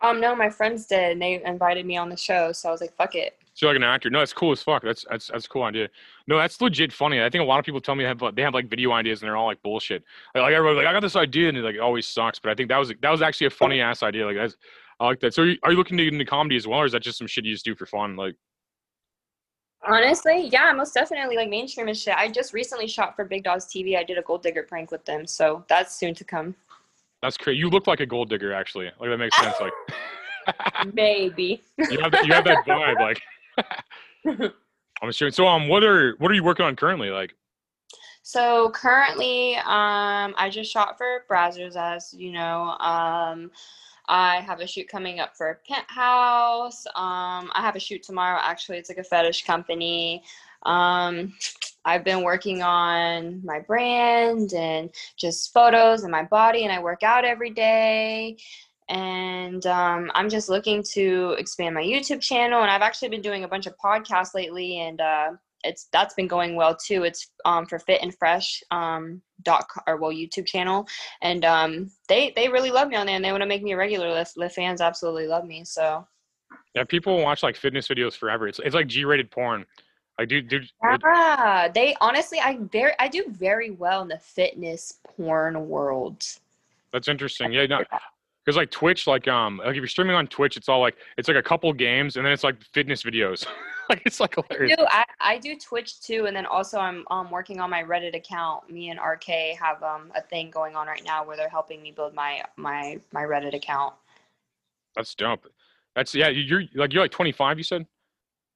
Um, 0.00 0.20
no, 0.20 0.34
my 0.34 0.48
friends 0.48 0.86
did, 0.86 1.12
and 1.12 1.22
they 1.22 1.42
invited 1.44 1.84
me 1.84 1.96
on 1.96 2.08
the 2.08 2.16
show, 2.16 2.52
so 2.52 2.68
I 2.68 2.72
was 2.72 2.80
like, 2.80 2.94
"Fuck 2.96 3.14
it." 3.14 3.36
So 3.54 3.66
like 3.66 3.76
an 3.76 3.82
actor? 3.82 4.08
No, 4.08 4.20
that's 4.20 4.32
cool 4.32 4.52
as 4.52 4.62
fuck. 4.62 4.82
That's 4.82 5.04
that's 5.10 5.28
that's 5.28 5.46
a 5.46 5.48
cool 5.48 5.64
idea. 5.64 5.88
No, 6.26 6.38
that's 6.38 6.60
legit 6.60 6.92
funny. 6.92 7.22
I 7.22 7.28
think 7.28 7.42
a 7.42 7.44
lot 7.44 7.58
of 7.58 7.64
people 7.64 7.80
tell 7.80 7.94
me 7.94 8.04
they 8.04 8.08
have 8.08 8.22
like, 8.22 8.34
they 8.34 8.42
have 8.42 8.54
like 8.54 8.68
video 8.68 8.92
ideas 8.92 9.20
and 9.20 9.28
they're 9.28 9.36
all 9.36 9.46
like 9.46 9.62
bullshit. 9.62 10.02
Like, 10.34 10.42
like 10.42 10.54
everybody's 10.54 10.78
like, 10.78 10.86
I 10.86 10.92
got 10.92 11.00
this 11.00 11.16
idea 11.16 11.48
and 11.48 11.58
it 11.58 11.62
like 11.62 11.76
always 11.80 12.06
sucks. 12.06 12.38
But 12.38 12.50
I 12.50 12.54
think 12.54 12.68
that 12.70 12.78
was 12.78 12.92
that 13.02 13.10
was 13.10 13.20
actually 13.22 13.48
a 13.48 13.50
funny 13.50 13.80
ass 13.80 14.02
idea. 14.02 14.26
Like 14.26 14.36
that's 14.36 14.56
I 15.00 15.06
like 15.06 15.20
that. 15.20 15.34
So 15.34 15.42
are 15.42 15.46
you, 15.46 15.58
are 15.64 15.72
you 15.72 15.76
looking 15.76 15.96
to 15.98 16.04
get 16.04 16.12
into 16.12 16.24
comedy 16.24 16.56
as 16.56 16.66
well, 16.66 16.80
or 16.80 16.86
is 16.86 16.92
that 16.92 17.02
just 17.02 17.18
some 17.18 17.26
shit 17.26 17.44
you 17.44 17.52
just 17.52 17.64
do 17.64 17.74
for 17.74 17.86
fun? 17.86 18.16
Like 18.16 18.36
Honestly, 19.86 20.48
yeah, 20.52 20.72
most 20.72 20.94
definitely 20.94 21.36
like 21.36 21.50
mainstream 21.50 21.88
and 21.88 21.96
shit. 21.96 22.14
I 22.14 22.28
just 22.28 22.52
recently 22.52 22.86
shot 22.86 23.16
for 23.16 23.24
Big 23.24 23.42
Dogs 23.42 23.66
TV. 23.66 23.98
I 23.98 24.04
did 24.04 24.16
a 24.16 24.22
gold 24.22 24.42
digger 24.42 24.62
prank 24.62 24.92
with 24.92 25.04
them, 25.04 25.26
so 25.26 25.64
that's 25.68 25.96
soon 25.96 26.14
to 26.14 26.24
come. 26.24 26.54
that's 27.20 27.36
crazy. 27.36 27.58
You 27.58 27.68
look 27.68 27.86
like 27.88 28.00
a 28.00 28.06
gold 28.06 28.30
digger 28.30 28.54
actually. 28.54 28.90
Like 29.00 29.10
that 29.10 29.18
makes 29.18 29.36
sense. 29.36 29.56
Like 29.60 29.72
Maybe. 30.92 31.62
you 31.78 31.98
have 32.00 32.12
that, 32.12 32.26
you 32.26 32.32
have 32.32 32.44
that 32.44 32.64
vibe. 32.66 33.00
Like 33.00 33.20
I'm 34.26 35.08
assuming. 35.08 35.32
So 35.32 35.46
um, 35.46 35.68
what 35.68 35.82
are 35.82 36.14
what 36.18 36.30
are 36.30 36.34
you 36.34 36.44
working 36.44 36.64
on 36.64 36.76
currently? 36.76 37.10
Like 37.10 37.34
So 38.22 38.70
currently, 38.70 39.56
um, 39.56 40.34
I 40.36 40.48
just 40.50 40.70
shot 40.72 40.96
for 40.96 41.24
Brazzers, 41.30 41.76
as 41.76 42.14
you 42.14 42.32
know. 42.32 42.76
Um, 42.78 43.50
I 44.08 44.40
have 44.40 44.60
a 44.60 44.66
shoot 44.66 44.88
coming 44.88 45.20
up 45.20 45.36
for 45.36 45.60
Penthouse. 45.68 46.86
Um, 46.86 47.50
I 47.54 47.60
have 47.60 47.76
a 47.76 47.80
shoot 47.80 48.02
tomorrow. 48.02 48.40
Actually, 48.42 48.78
it's 48.78 48.88
like 48.88 48.98
a 48.98 49.04
fetish 49.04 49.44
company. 49.44 50.22
Um, 50.64 51.34
I've 51.84 52.04
been 52.04 52.22
working 52.22 52.62
on 52.62 53.44
my 53.44 53.60
brand 53.60 54.52
and 54.54 54.90
just 55.16 55.52
photos 55.52 56.02
and 56.02 56.12
my 56.12 56.22
body, 56.22 56.64
and 56.64 56.72
I 56.72 56.80
work 56.80 57.02
out 57.02 57.24
every 57.24 57.50
day. 57.50 58.36
And 58.88 59.64
um, 59.66 60.10
I'm 60.14 60.28
just 60.28 60.48
looking 60.48 60.82
to 60.92 61.34
expand 61.38 61.74
my 61.74 61.82
YouTube 61.82 62.20
channel. 62.20 62.62
And 62.62 62.70
I've 62.70 62.82
actually 62.82 63.08
been 63.08 63.22
doing 63.22 63.44
a 63.44 63.48
bunch 63.48 63.66
of 63.66 63.74
podcasts 63.82 64.34
lately, 64.34 64.80
and 64.80 65.00
uh, 65.00 65.30
it's 65.64 65.88
that's 65.92 66.14
been 66.14 66.26
going 66.26 66.56
well 66.56 66.76
too. 66.76 67.04
It's 67.04 67.30
um, 67.44 67.66
for 67.66 67.78
Fit 67.78 68.02
and 68.02 68.14
Fresh 68.16 68.62
um, 68.70 69.22
dot 69.42 69.66
or 69.86 69.96
well 69.96 70.12
YouTube 70.12 70.46
channel, 70.46 70.86
and 71.22 71.44
um, 71.44 71.90
they 72.08 72.32
they 72.34 72.48
really 72.48 72.70
love 72.70 72.88
me 72.88 72.96
on 72.96 73.06
there, 73.06 73.16
and 73.16 73.24
they 73.24 73.30
want 73.30 73.42
to 73.42 73.48
make 73.48 73.62
me 73.62 73.72
a 73.72 73.76
regular. 73.76 74.12
The, 74.12 74.28
the 74.36 74.50
fans 74.50 74.80
absolutely 74.80 75.26
love 75.26 75.44
me. 75.44 75.64
So 75.64 76.06
yeah, 76.74 76.84
people 76.84 77.22
watch 77.22 77.42
like 77.42 77.56
fitness 77.56 77.88
videos 77.88 78.16
forever. 78.16 78.48
It's 78.48 78.58
it's 78.58 78.74
like 78.74 78.88
G-rated 78.88 79.30
porn. 79.30 79.64
Like 80.18 80.28
dude, 80.28 80.48
dude. 80.48 80.64
it- 80.64 80.70
yeah, 80.82 81.68
they 81.72 81.96
honestly, 82.00 82.38
I 82.40 82.58
very 82.70 82.92
I 82.98 83.08
do 83.08 83.24
very 83.28 83.70
well 83.70 84.02
in 84.02 84.08
the 84.08 84.18
fitness 84.18 84.98
porn 85.04 85.68
world. 85.68 86.24
That's 86.92 87.08
interesting. 87.08 87.52
Yeah, 87.52 87.66
no, 87.66 87.82
because 88.44 88.56
like 88.56 88.70
Twitch, 88.70 89.06
like 89.06 89.28
um, 89.28 89.58
like 89.58 89.70
if 89.70 89.76
you're 89.76 89.86
streaming 89.86 90.16
on 90.16 90.26
Twitch, 90.26 90.56
it's 90.56 90.68
all 90.68 90.80
like 90.80 90.96
it's 91.16 91.28
like 91.28 91.36
a 91.36 91.42
couple 91.42 91.72
games, 91.72 92.16
and 92.16 92.26
then 92.26 92.32
it's 92.32 92.42
like 92.44 92.60
fitness 92.62 93.02
videos. 93.02 93.46
like 93.88 94.02
it's 94.04 94.18
like 94.20 94.36
I 94.36 94.42
hilarious. 94.48 94.76
do 94.76 94.86
I, 94.88 95.04
I 95.20 95.38
do 95.38 95.56
Twitch 95.56 96.00
too, 96.00 96.26
and 96.26 96.34
then 96.34 96.46
also 96.46 96.78
I'm 96.78 97.04
um, 97.10 97.30
working 97.30 97.60
on 97.60 97.70
my 97.70 97.82
Reddit 97.82 98.16
account. 98.16 98.68
Me 98.70 98.90
and 98.90 98.98
RK 98.98 99.56
have 99.58 99.82
um, 99.82 100.10
a 100.16 100.22
thing 100.22 100.50
going 100.50 100.74
on 100.74 100.86
right 100.86 101.04
now 101.04 101.24
where 101.24 101.36
they're 101.36 101.48
helping 101.48 101.82
me 101.82 101.92
build 101.92 102.14
my 102.14 102.42
my 102.56 102.98
my 103.12 103.22
Reddit 103.22 103.54
account. 103.54 103.94
That's 104.96 105.14
dope. 105.14 105.46
That's 105.94 106.14
yeah. 106.14 106.28
You're 106.28 106.64
like 106.74 106.92
you're 106.92 107.02
like 107.02 107.12
25. 107.12 107.58
You 107.58 107.64
said. 107.64 107.86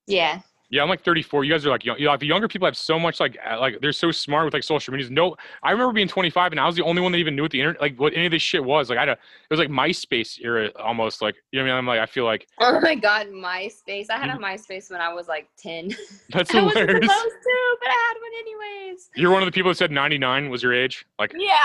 Yeah, 0.09 0.41
Yeah, 0.69 0.83
I'm 0.83 0.89
like 0.89 1.05
34. 1.05 1.45
You 1.45 1.53
guys 1.53 1.65
are 1.65 1.71
like 1.71 1.85
young. 1.85 1.99
You 1.99 2.07
know, 2.07 2.11
like 2.11 2.21
the 2.21 2.27
younger 2.27 2.49
people 2.49 2.67
have 2.67 2.77
so 2.77 2.99
much 2.99 3.21
like 3.21 3.39
like 3.61 3.81
they're 3.81 3.93
so 3.93 4.11
smart 4.11 4.45
with 4.47 4.55
like 4.55 4.65
social 4.65 4.93
medias. 4.93 5.11
No, 5.11 5.37
I 5.63 5.71
remember 5.71 5.93
being 5.93 6.09
25 6.09 6.53
and 6.53 6.61
I 6.61 6.67
was 6.67 6.75
the 6.75 6.83
only 6.83 7.01
one 7.01 7.13
that 7.13 7.19
even 7.19 7.37
knew 7.37 7.43
what 7.43 7.53
the 7.53 7.61
internet 7.61 7.81
like 7.81 7.99
what 8.01 8.13
any 8.15 8.27
of 8.27 8.33
this 8.33 8.43
shit 8.43 8.65
was. 8.65 8.91
Like 8.91 8.99
I 8.99 9.03
had 9.03 9.09
a 9.11 9.13
it 9.13 9.19
was 9.51 9.61
like 9.61 9.69
MySpace 9.69 10.41
era 10.43 10.71
almost. 10.77 11.23
Like 11.23 11.37
you 11.53 11.61
know 11.61 11.65
what 11.65 11.71
I 11.71 11.73
mean? 11.75 11.79
I'm 11.79 11.87
like 11.87 12.01
I 12.01 12.07
feel 12.07 12.25
like 12.25 12.49
Oh 12.61 12.81
my 12.81 12.97
god, 12.97 13.29
MySpace. 13.29 14.07
I 14.11 14.19
had 14.19 14.29
a 14.31 14.33
mm-hmm. 14.33 14.45
MySpace 14.45 14.91
when 14.91 15.01
I 15.01 15.13
was 15.13 15.29
like 15.29 15.49
10. 15.59 15.91
that's 16.31 16.53
I 16.55 16.63
wasn't 16.63 16.89
hilarious. 16.89 17.13
supposed 17.13 17.37
to, 17.43 17.77
but 17.81 17.89
I 17.89 17.93
had 17.93 18.15
one 18.21 18.33
anyways. 18.41 19.11
You're 19.15 19.31
one 19.31 19.43
of 19.43 19.47
the 19.47 19.53
people 19.53 19.71
that 19.71 19.77
said 19.77 19.93
99 19.93 20.51
was 20.51 20.63
your 20.65 20.75
age. 20.75 21.07
Like 21.19 21.33
Yeah. 21.37 21.61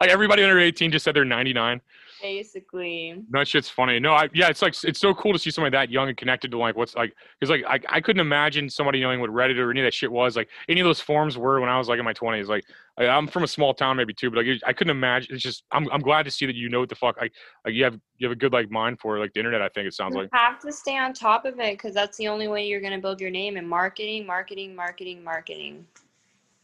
like 0.00 0.10
everybody 0.10 0.42
under 0.42 0.58
18 0.58 0.90
just 0.90 1.04
said 1.04 1.14
they're 1.14 1.24
99. 1.24 1.80
Basically. 2.24 3.22
That 3.32 3.46
shit's 3.46 3.68
funny. 3.68 4.00
No, 4.00 4.14
I 4.14 4.30
yeah, 4.32 4.48
it's 4.48 4.62
like 4.62 4.74
it's 4.82 4.98
so 4.98 5.12
cool 5.12 5.34
to 5.34 5.38
see 5.38 5.50
somebody 5.50 5.72
that 5.72 5.90
young 5.90 6.08
and 6.08 6.16
connected 6.16 6.50
to 6.52 6.58
like 6.58 6.74
what's 6.74 6.94
like 6.94 7.14
because 7.38 7.50
like 7.50 7.64
I, 7.68 7.96
I 7.96 8.00
couldn't 8.00 8.22
imagine 8.22 8.70
somebody 8.70 8.98
knowing 9.00 9.20
what 9.20 9.28
Reddit 9.28 9.58
or 9.58 9.70
any 9.70 9.80
of 9.80 9.84
that 9.84 9.92
shit 9.92 10.10
was 10.10 10.34
like 10.34 10.48
any 10.70 10.80
of 10.80 10.86
those 10.86 11.00
forums 11.00 11.36
were 11.36 11.60
when 11.60 11.68
I 11.68 11.76
was 11.76 11.86
like 11.86 11.98
in 11.98 12.04
my 12.06 12.14
twenties. 12.14 12.48
Like 12.48 12.64
I, 12.96 13.08
I'm 13.08 13.26
from 13.26 13.42
a 13.42 13.46
small 13.46 13.74
town 13.74 13.98
maybe 13.98 14.14
too, 14.14 14.30
but 14.30 14.38
like 14.38 14.58
I 14.64 14.72
couldn't 14.72 14.92
imagine. 14.92 15.34
It's 15.34 15.42
just 15.42 15.64
I'm 15.70 15.86
I'm 15.92 16.00
glad 16.00 16.22
to 16.22 16.30
see 16.30 16.46
that 16.46 16.54
you 16.54 16.70
know 16.70 16.80
what 16.80 16.88
the 16.88 16.94
fuck 16.94 17.20
like 17.20 17.34
like 17.62 17.74
you 17.74 17.84
have 17.84 18.00
you 18.16 18.26
have 18.26 18.32
a 18.32 18.40
good 18.40 18.54
like 18.54 18.70
mind 18.70 19.00
for 19.00 19.18
like 19.18 19.34
the 19.34 19.40
internet. 19.40 19.60
I 19.60 19.68
think 19.68 19.86
it 19.86 19.92
sounds 19.92 20.14
You 20.14 20.22
like 20.22 20.30
you 20.32 20.38
have 20.38 20.60
to 20.60 20.72
stay 20.72 20.96
on 20.96 21.12
top 21.12 21.44
of 21.44 21.60
it 21.60 21.74
because 21.74 21.92
that's 21.92 22.16
the 22.16 22.28
only 22.28 22.48
way 22.48 22.66
you're 22.66 22.80
gonna 22.80 22.98
build 22.98 23.20
your 23.20 23.30
name 23.30 23.58
in 23.58 23.68
marketing, 23.68 24.24
marketing, 24.24 24.74
marketing, 24.74 25.22
marketing. 25.22 25.86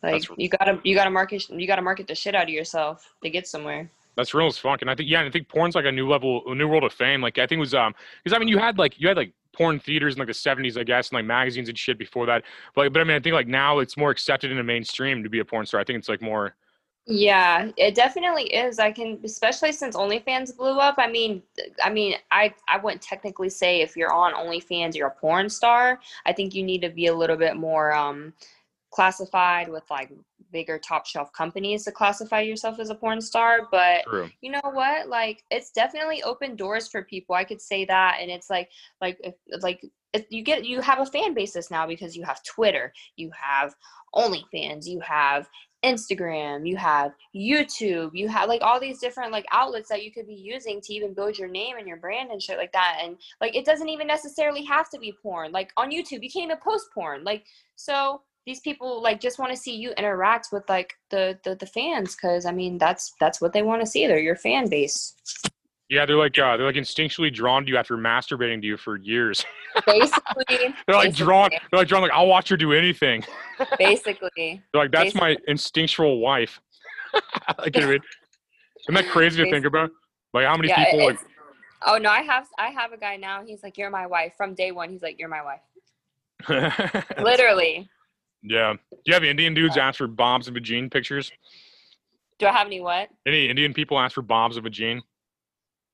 Like 0.02 0.22
That's- 0.22 0.38
you 0.38 0.48
gotta 0.48 0.80
you 0.84 0.94
gotta 0.94 1.10
market 1.10 1.50
you 1.50 1.66
gotta 1.66 1.82
market 1.82 2.06
the 2.06 2.14
shit 2.14 2.34
out 2.34 2.44
of 2.44 2.48
yourself 2.48 3.14
to 3.22 3.28
get 3.28 3.46
somewhere. 3.46 3.90
That's 4.20 4.34
real 4.34 4.46
as 4.46 4.58
fuck. 4.58 4.82
And 4.82 4.90
I 4.90 4.94
think 4.94 5.08
yeah, 5.08 5.20
and 5.20 5.28
I 5.28 5.30
think 5.30 5.48
porn's 5.48 5.74
like 5.74 5.86
a 5.86 5.92
new 5.92 6.08
level, 6.08 6.42
a 6.46 6.54
new 6.54 6.68
world 6.68 6.84
of 6.84 6.92
fame. 6.92 7.20
Like 7.20 7.38
I 7.38 7.46
think 7.46 7.58
it 7.58 7.60
was 7.60 7.74
um 7.74 7.94
because 8.22 8.36
I 8.36 8.38
mean 8.38 8.48
you 8.48 8.58
had 8.58 8.78
like 8.78 9.00
you 9.00 9.08
had 9.08 9.16
like 9.16 9.32
porn 9.52 9.80
theaters 9.80 10.14
in 10.14 10.18
like 10.20 10.28
the 10.28 10.34
70s 10.34 10.78
I 10.78 10.84
guess 10.84 11.08
and 11.10 11.16
like 11.16 11.24
magazines 11.24 11.68
and 11.68 11.78
shit 11.78 11.98
before 11.98 12.26
that. 12.26 12.44
But 12.74 12.92
but 12.92 13.00
I 13.00 13.04
mean 13.04 13.16
I 13.16 13.20
think 13.20 13.34
like 13.34 13.48
now 13.48 13.78
it's 13.80 13.96
more 13.96 14.10
accepted 14.10 14.50
in 14.50 14.56
the 14.56 14.64
mainstream 14.64 15.22
to 15.22 15.30
be 15.30 15.40
a 15.40 15.44
porn 15.44 15.66
star. 15.66 15.80
I 15.80 15.84
think 15.84 15.98
it's 15.98 16.08
like 16.08 16.22
more 16.22 16.54
Yeah, 17.06 17.70
it 17.76 17.94
definitely 17.94 18.44
is. 18.54 18.78
I 18.78 18.92
can, 18.92 19.18
especially 19.24 19.72
since 19.72 19.96
OnlyFans 19.96 20.56
blew 20.56 20.78
up. 20.78 20.94
I 20.98 21.10
mean, 21.10 21.42
I 21.82 21.90
mean, 21.90 22.14
I 22.30 22.54
I 22.68 22.78
wouldn't 22.78 23.02
technically 23.02 23.48
say 23.48 23.80
if 23.80 23.96
you're 23.96 24.12
on 24.12 24.34
OnlyFans 24.34 24.94
you're 24.94 25.08
a 25.08 25.10
porn 25.10 25.48
star. 25.48 25.98
I 26.26 26.32
think 26.32 26.54
you 26.54 26.62
need 26.62 26.82
to 26.82 26.90
be 26.90 27.06
a 27.06 27.14
little 27.14 27.36
bit 27.36 27.56
more 27.56 27.92
um, 27.92 28.34
classified 28.90 29.68
with 29.68 29.84
like 29.90 30.12
bigger 30.52 30.78
top 30.78 31.06
shelf 31.06 31.32
companies 31.32 31.84
to 31.84 31.92
classify 31.92 32.40
yourself 32.40 32.78
as 32.80 32.90
a 32.90 32.94
porn 32.94 33.20
star. 33.20 33.68
But 33.70 34.02
true. 34.08 34.30
you 34.40 34.50
know 34.50 34.60
what? 34.64 35.08
Like, 35.08 35.44
it's 35.50 35.70
definitely 35.70 36.22
opened 36.22 36.58
doors 36.58 36.88
for 36.88 37.02
people. 37.02 37.34
I 37.34 37.44
could 37.44 37.60
say 37.60 37.84
that, 37.86 38.18
and 38.20 38.30
it's 38.30 38.50
like, 38.50 38.70
like, 39.00 39.18
if, 39.22 39.34
like. 39.62 39.84
If 40.12 40.26
you 40.28 40.42
get 40.42 40.64
you 40.64 40.80
have 40.80 40.98
a 40.98 41.06
fan 41.06 41.34
basis 41.34 41.70
now 41.70 41.86
because 41.86 42.16
you 42.16 42.24
have 42.24 42.42
Twitter, 42.42 42.92
you 43.14 43.30
have 43.30 43.76
OnlyFans, 44.12 44.84
you 44.84 44.98
have 44.98 45.48
Instagram, 45.84 46.68
you 46.68 46.76
have 46.76 47.12
YouTube, 47.34 48.10
you 48.12 48.28
have 48.28 48.48
like 48.48 48.60
all 48.60 48.78
these 48.78 48.98
different 48.98 49.32
like 49.32 49.46
outlets 49.50 49.88
that 49.88 50.04
you 50.04 50.12
could 50.12 50.26
be 50.26 50.34
using 50.34 50.80
to 50.80 50.92
even 50.92 51.14
build 51.14 51.38
your 51.38 51.48
name 51.48 51.76
and 51.78 51.86
your 51.86 51.96
brand 51.96 52.30
and 52.30 52.42
shit 52.42 52.58
like 52.58 52.72
that. 52.72 52.98
And 53.02 53.16
like 53.40 53.56
it 53.56 53.64
doesn't 53.64 53.88
even 53.88 54.06
necessarily 54.06 54.64
have 54.64 54.90
to 54.90 54.98
be 54.98 55.14
porn. 55.22 55.52
Like 55.52 55.72
on 55.76 55.90
YouTube, 55.90 56.22
you 56.22 56.30
can't 56.30 56.46
even 56.46 56.58
post 56.58 56.86
porn. 56.92 57.24
Like 57.24 57.44
so 57.76 58.22
these 58.46 58.60
people 58.60 59.02
like 59.02 59.20
just 59.20 59.38
want 59.38 59.52
to 59.52 59.56
see 59.56 59.76
you 59.76 59.92
interact 59.92 60.48
with 60.52 60.68
like 60.68 60.94
the 61.10 61.38
the, 61.44 61.54
the 61.54 61.66
fans 61.66 62.16
because 62.16 62.46
I 62.46 62.52
mean 62.52 62.78
that's 62.78 63.12
that's 63.20 63.40
what 63.40 63.52
they 63.52 63.62
want 63.62 63.80
to 63.82 63.86
see. 63.86 64.06
They're 64.06 64.18
your 64.18 64.36
fan 64.36 64.68
base. 64.68 65.14
Yeah, 65.88 66.06
they're 66.06 66.16
like 66.16 66.38
uh, 66.38 66.56
they're 66.56 66.66
like 66.66 66.76
instinctually 66.76 67.32
drawn 67.32 67.64
to 67.64 67.70
you 67.70 67.76
after 67.76 67.96
masturbating 67.96 68.60
to 68.60 68.66
you 68.66 68.76
for 68.76 68.96
years. 68.96 69.44
Basically, 69.86 70.44
they're 70.86 70.96
like 70.96 71.14
drawn. 71.14 71.50
They're 71.50 71.80
like 71.80 71.88
drawn. 71.88 72.02
Like 72.02 72.12
I'll 72.12 72.28
watch 72.28 72.48
her 72.48 72.56
do 72.56 72.72
anything. 72.72 73.24
basically. 73.78 74.62
They're 74.72 74.82
like 74.82 74.92
that's 74.92 75.14
my 75.14 75.36
instinctual 75.48 76.20
wife. 76.20 76.60
like, 77.58 77.74
you 77.74 77.82
know 77.82 77.88
what 77.88 77.94
I 77.94 77.98
mean? 77.98 78.00
isn't 78.88 78.94
that 78.94 79.06
crazy 79.08 79.44
to 79.44 79.50
think 79.50 79.66
about? 79.66 79.90
Like 80.32 80.46
how 80.46 80.56
many 80.56 80.68
Yeah, 80.68 80.84
people 80.84 81.06
like 81.06 81.18
Oh 81.82 81.98
no, 81.98 82.10
I 82.10 82.20
have 82.20 82.46
I 82.58 82.68
have 82.68 82.92
a 82.92 82.96
guy 82.96 83.16
now. 83.16 83.42
He's 83.44 83.62
like, 83.62 83.78
"You're 83.78 83.90
my 83.90 84.06
wife." 84.06 84.34
From 84.36 84.54
day 84.54 84.70
one, 84.70 84.90
he's 84.90 85.02
like, 85.02 85.18
"You're 85.18 85.28
my 85.28 85.42
wife." 85.42 85.60
Literally. 87.18 87.88
Yeah. 88.42 88.74
Do 88.90 88.98
you 89.06 89.14
have 89.14 89.24
Indian 89.24 89.54
dudes 89.54 89.76
ask 89.76 89.98
for 89.98 90.06
bobs 90.06 90.48
and 90.48 90.56
vagine 90.56 90.90
pictures? 90.90 91.30
Do 92.38 92.46
I 92.46 92.52
have 92.52 92.66
any 92.66 92.80
what? 92.80 93.08
Any 93.26 93.48
Indian 93.48 93.74
people 93.74 93.98
ask 93.98 94.14
for 94.14 94.22
bobs 94.22 94.56
of 94.56 94.64
a 94.64 94.70
vagine? 94.70 95.00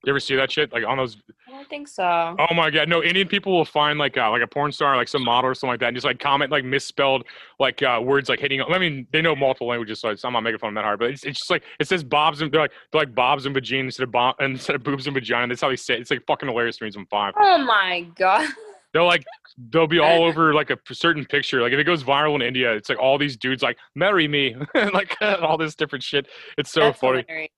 You 0.05 0.11
ever 0.11 0.19
see 0.19 0.35
that 0.35 0.51
shit? 0.51 0.71
Like 0.71 0.85
on 0.85 0.97
those 0.97 1.17
I 1.47 1.51
don't 1.51 1.69
think 1.69 1.87
so. 1.87 2.03
Oh 2.03 2.53
my 2.53 2.69
god, 2.69 2.87
no! 2.87 3.03
Indian 3.03 3.27
people 3.27 3.51
will 3.51 3.65
find 3.65 3.97
like 3.97 4.15
uh, 4.15 4.29
like 4.29 4.43
a 4.43 4.47
porn 4.47 4.71
star, 4.71 4.95
like 4.95 5.07
some 5.07 5.23
model 5.23 5.49
or 5.49 5.55
something 5.55 5.71
like 5.73 5.79
that, 5.79 5.87
and 5.87 5.97
just 5.97 6.05
like 6.05 6.19
comment 6.19 6.51
like 6.51 6.63
misspelled 6.63 7.25
like 7.59 7.81
uh, 7.81 7.99
words 8.01 8.29
like 8.29 8.39
hitting. 8.39 8.61
I 8.61 8.77
mean, 8.77 9.07
they 9.11 9.21
know 9.21 9.35
multiple 9.35 9.67
languages, 9.67 9.99
so 9.99 10.15
I'm 10.23 10.33
not 10.33 10.41
making 10.41 10.59
fun 10.59 10.69
of 10.69 10.75
them 10.75 10.75
that 10.75 10.85
hard. 10.85 10.99
But 10.99 11.09
it's, 11.09 11.23
it's 11.23 11.39
just 11.39 11.49
like 11.49 11.63
it 11.79 11.87
says 11.87 12.03
bobs 12.03 12.41
and 12.41 12.51
they're 12.51 12.61
like 12.61 12.71
they're 12.91 13.01
like 13.01 13.15
bobs 13.15 13.45
and 13.45 13.55
vagina 13.55 13.85
instead 13.85 14.03
of 14.03 14.11
bob 14.11 14.35
instead 14.39 14.75
of 14.75 14.83
boobs 14.83 15.07
and 15.07 15.13
vagina. 15.15 15.47
That's 15.47 15.61
how 15.61 15.69
they 15.69 15.75
say 15.75 15.95
it. 15.95 16.01
It's 16.01 16.11
like 16.11 16.25
fucking 16.27 16.47
hilarious 16.47 16.77
to 16.77 16.85
me. 16.85 16.91
Some 16.91 17.07
five. 17.07 17.33
Oh 17.37 17.57
my 17.57 18.05
god. 18.15 18.47
They'll 18.93 19.05
like 19.05 19.23
they'll 19.69 19.87
be 19.87 19.99
all 19.99 20.23
over 20.23 20.53
like 20.53 20.69
a 20.69 20.77
certain 20.91 21.25
picture. 21.25 21.61
Like 21.61 21.73
if 21.73 21.79
it 21.79 21.83
goes 21.83 22.03
viral 22.03 22.35
in 22.35 22.41
India, 22.41 22.73
it's 22.73 22.89
like 22.89 22.99
all 22.99 23.17
these 23.17 23.35
dudes 23.37 23.61
like 23.61 23.77
marry 23.95 24.27
me, 24.27 24.55
like 24.93 25.15
all 25.21 25.57
this 25.57 25.75
different 25.75 26.03
shit. 26.03 26.27
It's 26.57 26.71
so 26.71 26.81
That's 26.81 26.99
funny, 26.99 27.23
hilarious. 27.27 27.51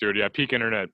dude. 0.00 0.16
Yeah, 0.16 0.28
peak 0.28 0.52
internet. 0.52 0.88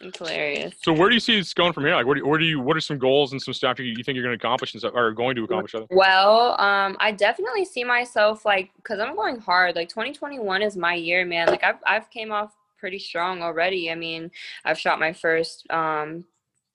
It's 0.00 0.18
hilarious. 0.18 0.74
So 0.82 0.92
where 0.92 1.08
do 1.08 1.14
you 1.14 1.20
see 1.20 1.38
this 1.38 1.54
going 1.54 1.72
from 1.72 1.84
here? 1.84 1.94
Like, 1.94 2.06
where 2.06 2.16
do, 2.16 2.26
where 2.26 2.38
do 2.38 2.44
you? 2.44 2.60
What 2.60 2.76
are 2.76 2.80
some 2.80 2.98
goals 2.98 3.32
and 3.32 3.40
some 3.40 3.54
stuff 3.54 3.78
you, 3.78 3.86
you 3.86 4.04
think 4.04 4.14
you're 4.16 4.24
going 4.24 4.38
to 4.38 4.44
accomplish 4.44 4.74
and 4.74 4.80
stuff, 4.80 4.92
or 4.94 5.12
going 5.12 5.36
to 5.36 5.44
accomplish? 5.44 5.72
Rather? 5.72 5.86
Well, 5.90 6.60
um, 6.60 6.96
I 7.00 7.12
definitely 7.12 7.64
see 7.64 7.82
myself 7.84 8.44
like, 8.44 8.70
cause 8.84 8.98
I'm 9.00 9.16
going 9.16 9.38
hard. 9.38 9.74
Like 9.74 9.88
2021 9.88 10.62
is 10.62 10.76
my 10.76 10.94
year, 10.94 11.24
man. 11.24 11.48
Like 11.48 11.64
I've 11.64 11.78
I've 11.86 12.10
came 12.10 12.30
off 12.30 12.54
pretty 12.78 12.98
strong 12.98 13.42
already. 13.42 13.90
I 13.90 13.94
mean, 13.94 14.30
I've 14.64 14.78
shot 14.78 15.00
my 15.00 15.12
first 15.12 15.66
um 15.70 16.24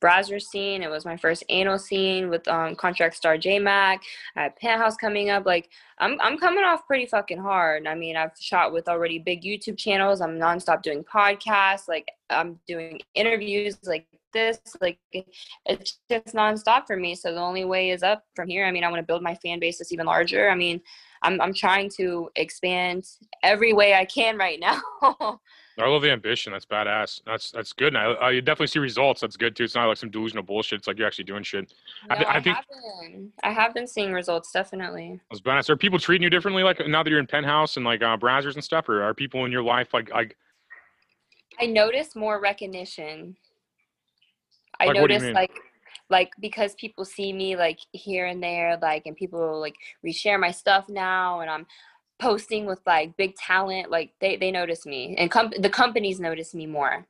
Brazzers 0.01 0.43
scene. 0.43 0.84
It 0.84 0.89
was 0.89 1.05
my 1.05 1.15
first 1.15 1.43
anal 1.50 1.77
scene 1.77 2.29
with 2.29 2.48
um 2.48 2.75
contract 2.75 3.15
star 3.15 3.38
J 3.38 3.60
Mac. 3.60 4.01
I 4.36 4.43
had 4.43 4.55
Penthouse 4.55 4.98
coming 4.98 5.29
up. 5.29 5.46
Like 5.46 5.70
I'm 6.00 6.20
I'm 6.22 6.38
coming 6.38 6.63
off 6.63 6.88
pretty 6.88 7.05
fucking 7.05 7.39
hard. 7.39 7.88
I 7.88 7.96
mean, 7.96 8.15
I've 8.17 8.31
shot 8.39 8.74
with 8.74 8.88
already 8.88 9.20
big 9.20 9.43
YouTube 9.43 9.77
channels. 9.77 10.22
I'm 10.22 10.39
nonstop 10.39 10.81
doing 10.81 11.03
podcasts. 11.03 11.88
Like 11.88 12.08
I'm 12.29 12.60
doing 12.67 13.00
interviews 13.15 13.77
like 13.84 14.08
this. 14.34 14.60
Like 14.81 14.98
it's 15.12 16.00
just 16.10 16.36
nonstop 16.36 16.88
for 16.88 16.98
me. 16.98 17.15
So 17.15 17.34
the 17.34 17.39
only 17.39 17.65
way 17.65 17.91
is 17.91 18.03
up 18.03 18.24
from 18.36 18.48
here. 18.48 18.65
I 18.65 18.72
mean, 18.72 18.84
I 18.84 18.89
want 18.89 19.00
to 19.00 19.05
build 19.05 19.22
my 19.22 19.36
fan 19.36 19.60
base 19.60 19.77
that's 19.77 19.91
even 19.91 20.05
larger. 20.05 20.50
I 20.50 20.55
mean, 20.55 20.81
I'm 21.22 21.39
I'm 21.41 21.53
trying 21.53 21.89
to 21.98 22.29
expand 22.36 23.05
every 23.43 23.74
way 23.74 23.93
I 23.93 24.05
can 24.05 24.38
right 24.38 24.60
now. 24.60 24.81
I 25.80 25.88
love 25.88 26.01
the 26.01 26.12
ambition. 26.12 26.51
That's 26.51 26.66
badass. 26.66 27.22
That's 27.25 27.50
that's 27.51 27.74
good. 27.74 27.96
And 27.96 27.98
I, 27.98 28.04
I 28.12 28.32
you 28.32 28.42
definitely 28.42 28.68
see 28.68 28.80
results. 28.80 29.22
That's 29.22 29.38
good 29.38 29.56
too. 29.56 29.63
It's 29.63 29.74
not 29.75 29.88
like 29.88 29.98
some 29.98 30.10
delusional 30.12 30.44
bullshit. 30.44 30.80
It's 30.80 30.88
like 30.88 30.98
you're 30.98 31.08
actually 31.08 31.24
doing 31.25 31.44
shit. 31.44 31.74
I 32.10 32.20
No, 32.20 32.25
I 32.28 32.36
I, 32.36 32.42
think- 32.42 32.56
have 32.58 32.66
been. 33.01 33.32
I 33.44 33.51
have 33.51 33.74
been 33.74 33.88
seeing 33.88 34.12
results, 34.13 34.51
definitely. 34.51 35.20
That's 35.32 35.42
badass. 35.42 35.70
Are 35.70 35.78
people 35.78 35.98
treating 35.98 36.24
you 36.24 36.30
differently 36.30 36.63
like 36.63 36.86
now 36.88 37.04
that 37.04 37.10
you're 37.10 37.20
in 37.20 37.28
penthouse 37.28 37.78
and 37.78 37.86
like 37.86 38.01
uh, 38.04 38.18
Brazzers 38.18 38.56
and 38.56 38.63
stuff, 38.63 38.90
or 38.90 39.01
are 39.01 39.13
people 39.13 39.46
in 39.46 39.51
your 39.51 39.63
life 39.63 39.94
like 39.94 40.12
like 40.12 40.36
I 41.60 41.66
notice 41.68 42.16
more 42.16 42.42
recognition. 42.42 43.36
I 44.80 44.88
Like, 44.88 44.96
what 44.98 45.08
do 45.08 45.13
you 45.13 45.20
notice 45.20 45.36
like 45.36 45.60
like 46.10 46.32
because 46.42 46.75
people 46.75 47.06
see 47.06 47.32
me 47.32 47.56
like 47.56 47.80
here 47.94 48.25
and 48.25 48.44
there, 48.44 48.78
like 48.82 49.06
and 49.06 49.16
people 49.16 49.60
like 49.60 49.75
reshare 50.06 50.40
my 50.40 50.51
stuff 50.51 50.90
now 50.90 51.40
and 51.40 51.50
I'm 51.50 51.66
posting 52.22 52.66
with 52.66 52.80
like 52.86 53.18
big 53.18 53.36
talent, 53.36 53.90
like 53.92 54.13
they, 54.22 54.38
they 54.38 54.51
notice 54.51 54.86
me. 54.86 55.16
And 55.18 55.30
com- 55.30 55.51
the 55.60 55.70
companies 55.70 56.20
notice 56.20 56.54
me 56.54 56.66
more. 56.68 57.06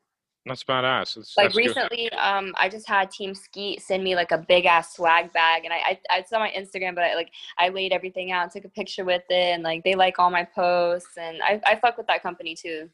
that's 0.48 0.64
badass. 0.64 1.14
That's, 1.16 1.38
like 1.38 1.46
that's 1.46 1.56
good. 1.56 1.68
recently 1.68 2.12
um 2.14 2.46
i 2.58 2.68
just 2.68 2.88
had 2.88 3.12
team 3.12 3.36
skeet 3.36 3.80
send 3.88 4.04
me 4.04 4.16
like 4.16 4.32
a 4.32 4.40
big 4.40 4.66
ass 4.66 4.96
swag 4.96 5.32
bag 5.34 5.66
and 5.66 5.74
I, 5.78 5.80
I 5.90 5.94
i 6.18 6.24
saw 6.24 6.40
my 6.40 6.52
instagram 6.60 6.96
but 6.96 7.04
i 7.04 7.14
like 7.14 7.30
i 7.60 7.70
laid 7.70 7.92
everything 7.94 8.32
out 8.32 8.52
took 8.52 8.66
a 8.66 8.70
picture 8.70 9.06
with 9.06 9.22
it 9.30 9.54
and 9.54 9.62
like 9.62 9.84
they 9.84 9.94
like 9.94 10.16
all 10.18 10.32
my 10.32 10.44
posts 10.44 11.16
and 11.26 11.38
i, 11.44 11.62
I 11.72 11.76
fuck 11.76 11.96
with 11.96 12.08
that 12.08 12.24
company 12.24 12.56
too 12.56 12.90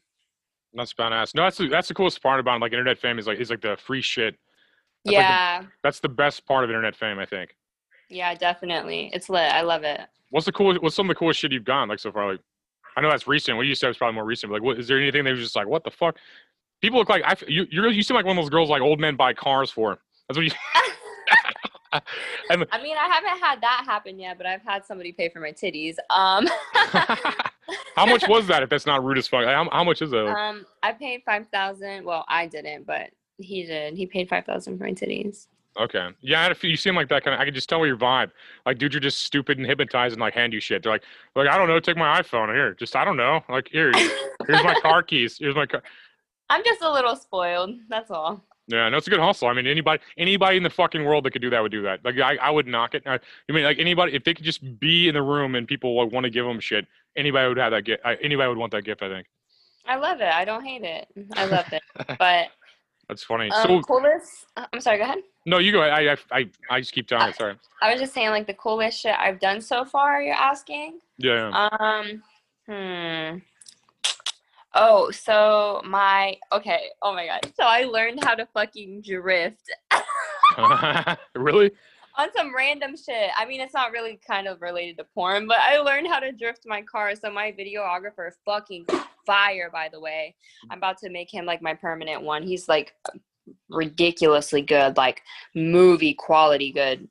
That's 0.74 0.92
badass. 0.92 1.34
No, 1.34 1.44
that's 1.44 1.56
the, 1.56 1.68
that's 1.68 1.88
the 1.88 1.94
coolest 1.94 2.22
part 2.22 2.38
about 2.40 2.60
like 2.60 2.72
internet 2.72 2.98
fame 2.98 3.18
is 3.18 3.26
like 3.26 3.38
is 3.40 3.48
like 3.48 3.62
the 3.62 3.78
free 3.86 4.02
shit. 4.02 4.34
That's 5.06 5.16
like 5.16 5.16
the- 5.16 5.22
yeah 5.22 5.62
That's 5.82 6.00
the 6.00 6.10
best 6.22 6.44
part 6.44 6.64
of 6.64 6.68
internet 6.70 6.94
fame, 6.94 7.18
I 7.18 7.24
think. 7.34 7.48
Yeah 8.08 8.34
definitely 8.34 9.10
it's 9.12 9.28
lit 9.28 9.52
i 9.52 9.60
love 9.60 9.82
it 9.84 10.00
What's 10.30 10.46
the 10.46 10.52
coolest? 10.52 10.82
What's 10.82 10.94
some 10.94 11.08
of 11.08 11.14
the 11.14 11.18
coolest 11.18 11.40
shit 11.40 11.52
you've 11.52 11.64
gotten 11.64 11.88
like 11.88 11.98
so 11.98 12.12
far? 12.12 12.32
Like, 12.32 12.40
I 12.96 13.00
know 13.00 13.10
that's 13.10 13.26
recent. 13.26 13.56
What 13.56 13.66
you 13.66 13.74
said 13.74 13.88
was 13.88 13.96
probably 13.96 14.14
more 14.14 14.24
recent. 14.24 14.50
But 14.50 14.56
like, 14.56 14.62
what 14.62 14.78
is 14.78 14.88
there 14.88 14.98
anything 14.98 15.24
that 15.24 15.30
was 15.30 15.40
just 15.40 15.56
like, 15.56 15.66
what 15.66 15.84
the 15.84 15.90
fuck? 15.90 16.16
People 16.82 16.98
look 16.98 17.08
like 17.08 17.22
I. 17.24 17.34
You 17.46 17.66
you 17.70 17.88
you 17.88 18.02
seem 18.02 18.14
like 18.14 18.26
one 18.26 18.36
of 18.36 18.44
those 18.44 18.50
girls 18.50 18.68
like 18.68 18.82
old 18.82 19.00
men 19.00 19.16
buy 19.16 19.32
cars 19.32 19.70
for. 19.70 19.98
That's 20.28 20.36
what 20.36 20.44
you. 20.44 20.50
i 22.50 22.56
mean 22.56 22.66
i 22.98 23.08
haven't 23.10 23.42
had 23.42 23.62
that 23.62 23.82
happen 23.86 24.18
yet 24.18 24.36
but 24.36 24.46
i've 24.46 24.60
had 24.60 24.84
somebody 24.84 25.10
pay 25.10 25.30
for 25.30 25.40
my 25.40 25.50
titties 25.50 25.94
um 26.10 26.46
how 27.96 28.04
much 28.04 28.28
was 28.28 28.46
that? 28.46 28.62
If 28.62 28.68
that's 28.68 28.84
not 28.84 29.02
rude 29.02 29.16
as 29.16 29.26
fuck, 29.26 29.46
Like, 29.46 29.54
how, 29.54 29.70
how 29.70 29.84
much 29.84 30.02
is 30.02 30.10
that? 30.10 30.26
Um 30.26 30.66
i 30.82 30.92
paid 30.92 31.22
5000 31.24 32.04
well 32.04 32.26
i 32.28 32.46
didn't 32.46 32.86
but 32.86 33.08
he 33.38 33.64
did 33.64 33.96
he 33.96 34.04
paid 34.04 34.28
5000 34.28 34.76
for 34.76 34.84
my 34.84 34.92
titties 34.92 35.46
okay, 35.78 36.08
yeah, 36.20 36.40
I 36.40 36.42
had 36.44 36.52
a 36.52 36.54
few, 36.54 36.70
you 36.70 36.76
seem 36.76 36.94
like 36.94 37.08
that 37.08 37.24
kind 37.24 37.34
of. 37.34 37.40
I 37.40 37.44
could 37.44 37.54
just 37.54 37.68
tell 37.68 37.86
your 37.86 37.96
vibe. 37.96 38.30
Like, 38.66 38.78
dude, 38.78 38.92
you're 38.92 39.00
just 39.00 39.22
stupid 39.22 39.58
and 39.58 39.66
hypnotized 39.66 40.12
and 40.12 40.20
like 40.20 40.34
hand 40.34 40.52
you 40.52 40.60
shit. 40.60 40.82
They're 40.82 40.92
like, 40.92 41.04
like 41.34 41.48
I 41.48 41.56
don't 41.56 41.68
know, 41.68 41.80
take 41.80 41.96
my 41.96 42.20
iPhone 42.20 42.52
here. 42.54 42.74
Just 42.74 42.96
I 42.96 43.04
don't 43.04 43.16
know. 43.16 43.42
Like 43.48 43.68
here, 43.68 43.92
here's 44.46 44.64
my 44.64 44.74
car 44.80 45.02
keys. 45.02 45.38
Here's 45.38 45.54
my 45.54 45.66
car. 45.66 45.82
i'm 46.50 46.62
just 46.64 46.82
a 46.82 46.90
little 46.90 47.14
spoiled 47.16 47.74
that's 47.88 48.10
all 48.10 48.42
Yeah, 48.68 48.88
no, 48.88 48.96
it's 48.98 49.06
a 49.06 49.10
good 49.10 49.20
hustle. 49.20 49.48
I 49.48 49.54
mean, 49.54 49.66
anybody, 49.66 50.02
anybody 50.18 50.56
in 50.58 50.62
the 50.62 50.70
fucking 50.70 51.04
world 51.04 51.24
that 51.24 51.30
could 51.30 51.42
do 51.42 51.50
that 51.50 51.62
would 51.62 51.72
do 51.72 51.82
that. 51.82 52.04
Like, 52.04 52.18
I, 52.18 52.36
I 52.36 52.50
would 52.50 52.66
knock 52.66 52.94
it. 52.94 53.02
I, 53.06 53.14
I 53.14 53.52
mean, 53.52 53.64
like 53.64 53.78
anybody, 53.78 54.14
if 54.14 54.24
they 54.24 54.34
could 54.34 54.44
just 54.44 54.78
be 54.78 55.08
in 55.08 55.14
the 55.14 55.22
room 55.22 55.54
and 55.54 55.66
people 55.66 55.96
like, 55.96 56.12
want 56.12 56.24
to 56.24 56.30
give 56.30 56.44
them 56.44 56.60
shit, 56.60 56.86
anybody 57.16 57.48
would 57.48 57.56
have 57.56 57.72
that 57.72 57.84
gift. 57.84 58.02
Anybody 58.22 58.48
would 58.48 58.58
want 58.58 58.72
that 58.72 58.84
gift. 58.84 59.02
I 59.02 59.08
think. 59.08 59.26
I 59.86 59.96
love 59.96 60.20
it. 60.20 60.28
I 60.28 60.44
don't 60.44 60.64
hate 60.64 60.82
it. 60.82 61.08
I 61.34 61.46
love 61.46 61.64
it. 61.72 61.82
But 62.18 62.48
That's 63.08 63.22
funny. 63.24 63.50
um, 63.50 63.62
so 63.62 63.80
coolest. 63.82 64.46
uh, 64.56 64.66
I'm 64.72 64.80
sorry. 64.80 64.98
Go 64.98 65.04
ahead. 65.04 65.18
no, 65.46 65.58
you 65.58 65.72
go. 65.72 65.80
I 65.80 66.12
I 66.12 66.16
I, 66.30 66.50
I 66.70 66.80
just 66.80 66.92
keep 66.92 67.06
telling 67.08 67.28
it. 67.28 67.36
Sorry. 67.36 67.56
I 67.80 67.90
was 67.90 68.00
just 68.00 68.12
saying 68.12 68.30
like 68.30 68.46
the 68.46 68.54
coolest 68.54 69.00
shit 69.00 69.14
I've 69.18 69.40
done 69.40 69.60
so 69.60 69.84
far. 69.84 70.22
You're 70.22 70.34
asking. 70.34 70.98
Yeah. 71.16 71.48
Um. 71.80 72.22
Hmm. 72.68 73.38
Oh, 74.74 75.10
so 75.10 75.80
my 75.84 76.36
okay. 76.52 76.90
Oh 77.02 77.14
my 77.14 77.26
god. 77.26 77.40
So 77.56 77.64
I 77.64 77.84
learned 77.84 78.22
how 78.22 78.34
to 78.34 78.46
fucking 78.52 79.02
drift 79.02 79.62
really? 81.34 81.70
on 82.16 82.28
some 82.36 82.54
random 82.54 82.94
shit. 82.96 83.30
I 83.36 83.46
mean, 83.46 83.60
it's 83.60 83.72
not 83.72 83.92
really 83.92 84.20
kind 84.26 84.46
of 84.46 84.60
related 84.60 84.98
to 84.98 85.04
porn, 85.14 85.46
but 85.48 85.58
I 85.60 85.78
learned 85.78 86.08
how 86.08 86.18
to 86.20 86.32
drift 86.32 86.64
my 86.66 86.82
car. 86.82 87.14
So 87.14 87.30
my 87.30 87.52
videographer, 87.52 88.30
fucking 88.44 88.86
fire, 89.28 89.68
by 89.70 89.88
the 89.92 90.00
way. 90.00 90.34
I'm 90.70 90.78
about 90.78 90.98
to 90.98 91.10
make 91.10 91.32
him 91.32 91.44
like 91.44 91.62
my 91.62 91.74
permanent 91.74 92.22
one. 92.22 92.42
He's 92.42 92.68
like 92.68 92.94
ridiculously 93.68 94.62
good, 94.62 94.96
like 94.96 95.22
movie 95.54 96.14
quality 96.14 96.72
good. 96.72 97.06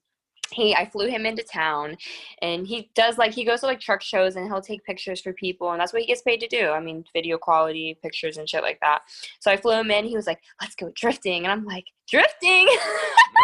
He, 0.51 0.73
I 0.73 0.89
flew 0.89 1.07
him 1.07 1.25
into 1.25 1.43
town, 1.43 1.97
and 2.41 2.65
he 2.65 2.89
does 2.95 3.17
like 3.17 3.33
he 3.33 3.43
goes 3.43 3.59
to 3.59 3.65
like 3.65 3.81
truck 3.81 4.01
shows 4.01 4.37
and 4.37 4.47
he'll 4.47 4.61
take 4.61 4.83
pictures 4.85 5.21
for 5.21 5.33
people, 5.33 5.71
and 5.71 5.79
that's 5.79 5.91
what 5.93 6.01
he 6.01 6.07
gets 6.07 6.21
paid 6.21 6.39
to 6.39 6.47
do. 6.47 6.69
I 6.69 6.79
mean, 6.79 7.03
video 7.13 7.37
quality 7.37 7.97
pictures 8.01 8.37
and 8.37 8.49
shit 8.49 8.63
like 8.63 8.79
that. 8.79 9.01
So 9.39 9.51
I 9.51 9.57
flew 9.57 9.73
him 9.73 9.91
in. 9.91 10.05
He 10.05 10.15
was 10.15 10.25
like, 10.25 10.39
"Let's 10.61 10.75
go 10.75 10.89
drifting," 10.95 11.43
and 11.43 11.51
I'm 11.51 11.65
like, 11.65 11.85
"Drifting." 12.09 12.67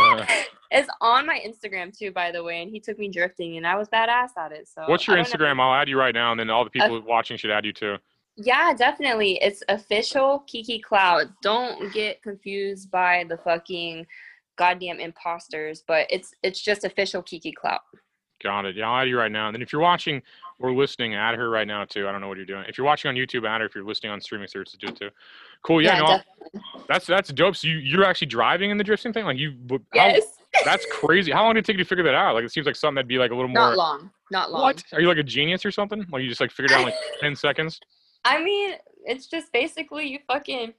Uh, 0.02 0.26
It's 0.76 0.90
on 1.02 1.28
my 1.28 1.40
Instagram 1.46 1.96
too, 1.96 2.12
by 2.12 2.32
the 2.32 2.44
way, 2.44 2.64
and 2.64 2.72
he 2.72 2.80
took 2.80 2.98
me 2.98 3.08
drifting, 3.08 3.58
and 3.58 3.68
I 3.68 3.76
was 3.76 3.88
badass 3.90 4.30
at 4.38 4.52
it. 4.52 4.68
So 4.68 4.82
What's 4.88 5.06
your 5.06 5.20
I 5.20 5.22
don't 5.22 5.40
know. 5.40 5.46
Instagram? 5.46 5.60
I'll 5.62 5.80
add 5.80 5.88
you 5.88 6.00
right 6.00 6.16
now, 6.16 6.32
and 6.32 6.40
then 6.40 6.50
all 6.50 6.64
the 6.64 6.72
people 6.72 7.00
watching 7.02 7.38
should 7.38 7.52
add 7.52 7.64
you 7.64 7.74
too. 7.74 7.98
Yeah, 8.36 8.74
definitely. 8.74 9.40
It's 9.42 9.64
official 9.70 10.40
Kiki 10.48 10.82
Klout. 10.82 11.32
Don't 11.42 11.94
get 11.94 12.22
confused 12.24 12.90
by 12.90 13.26
the 13.30 13.38
fucking 13.38 14.08
goddamn 14.58 15.00
imposters, 15.00 15.84
but 15.88 16.08
it's 16.10 16.34
it's 16.42 16.60
just 16.60 16.84
official 16.84 17.22
Kiki 17.22 17.54
Klout. 17.54 17.80
Got 18.42 18.66
it. 18.66 18.76
Yeah, 18.76 18.90
I'll 18.90 19.02
add 19.02 19.08
you 19.08 19.18
right 19.18 19.32
now. 19.32 19.48
And 19.48 19.56
then 19.56 19.62
if 19.62 19.72
you're 19.72 19.82
watching 19.82 20.22
or 20.60 20.74
listening, 20.74 21.16
add 21.16 21.36
her 21.36 21.50
right 21.50 21.68
now 21.68 21.86
too. 21.86 22.08
I 22.08 22.12
don't 22.12 22.22
know 22.22 22.28
what 22.28 22.38
you're 22.38 22.46
doing. 22.46 22.66
If 22.68 22.78
you're 22.78 22.86
watching 22.86 23.10
on 23.10 23.16
YouTube, 23.16 23.48
add 23.48 23.62
her. 23.62 23.68
If 23.68 23.76
you're 23.76 23.86
listening 23.86 24.12
on 24.12 24.20
streaming 24.20 24.48
services, 24.48 24.78
do 24.80 24.88
it 24.88 24.96
too. 24.98 25.10
Cool. 25.64 25.82
Yeah, 25.82 26.00
no, 26.00 26.62
that's 26.90 27.06
that's 27.06 27.32
dope. 27.32 27.56
So 27.56 27.68
you 27.68 27.78
you're 27.78 28.04
actually 28.04 28.28
driving 28.28 28.72
in 28.72 28.78
the 28.78 28.84
drifting 28.84 29.14
thing? 29.14 29.26
Like 29.26 29.38
you? 29.38 29.54
How, 29.70 29.80
Yes. 29.94 30.24
That's 30.66 30.86
crazy. 30.92 31.32
How 31.32 31.44
long 31.44 31.56
did 31.56 31.62
it 31.62 31.66
take 31.66 31.78
you 31.80 31.84
to 31.84 31.90
figure 31.90 32.04
that 32.04 32.14
out? 32.14 32.36
Like 32.36 32.44
it 32.44 32.52
seems 32.52 32.68
like 32.68 32.76
something 32.76 32.94
that'd 32.94 33.08
be 33.08 33.18
like 33.18 33.32
a 33.32 33.36
little 33.36 33.50
more. 33.50 33.70
Not 33.70 33.76
long. 33.76 34.12
Not 34.30 34.52
long. 34.52 34.62
What? 34.62 34.84
Are 34.94 35.02
you 35.02 35.08
like 35.08 35.18
a 35.18 35.24
genius 35.24 35.66
or 35.66 35.72
something? 35.72 36.06
Like 36.12 36.22
you 36.22 36.30
just 36.30 36.40
like 36.40 36.52
figured 36.52 36.70
it 36.70 36.78
out 36.78 36.86
like 36.86 36.94
ten 37.20 37.36
seconds? 37.36 37.80
I 38.26 38.42
mean, 38.44 38.76
it's 39.06 39.28
just 39.28 39.52
basically 39.52 40.08
you 40.08 40.20
fucking 40.28 40.74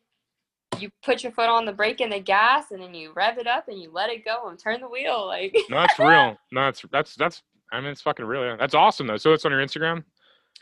you 0.80 0.90
put 1.04 1.22
your 1.22 1.30
foot 1.32 1.48
on 1.48 1.64
the 1.64 1.72
brake 1.72 2.00
and 2.00 2.12
the 2.12 2.18
gas 2.18 2.72
and 2.72 2.82
then 2.82 2.94
you 2.94 3.12
rev 3.14 3.38
it 3.38 3.46
up 3.46 3.68
and 3.68 3.80
you 3.80 3.90
let 3.92 4.10
it 4.10 4.24
go 4.24 4.48
and 4.48 4.58
turn 4.58 4.80
the 4.80 4.88
wheel 4.88 5.26
like 5.26 5.54
No, 5.70 5.76
that's 5.80 5.98
real. 5.98 6.36
No, 6.52 6.64
that's 6.64 6.84
that's 6.90 7.14
that's. 7.14 7.42
I 7.72 7.80
mean, 7.80 7.90
it's 7.90 8.02
fucking 8.02 8.24
real. 8.24 8.56
That's 8.56 8.74
awesome 8.74 9.06
though. 9.06 9.16
So 9.16 9.32
it's 9.32 9.44
on 9.44 9.52
your 9.52 9.60
Instagram. 9.64 10.04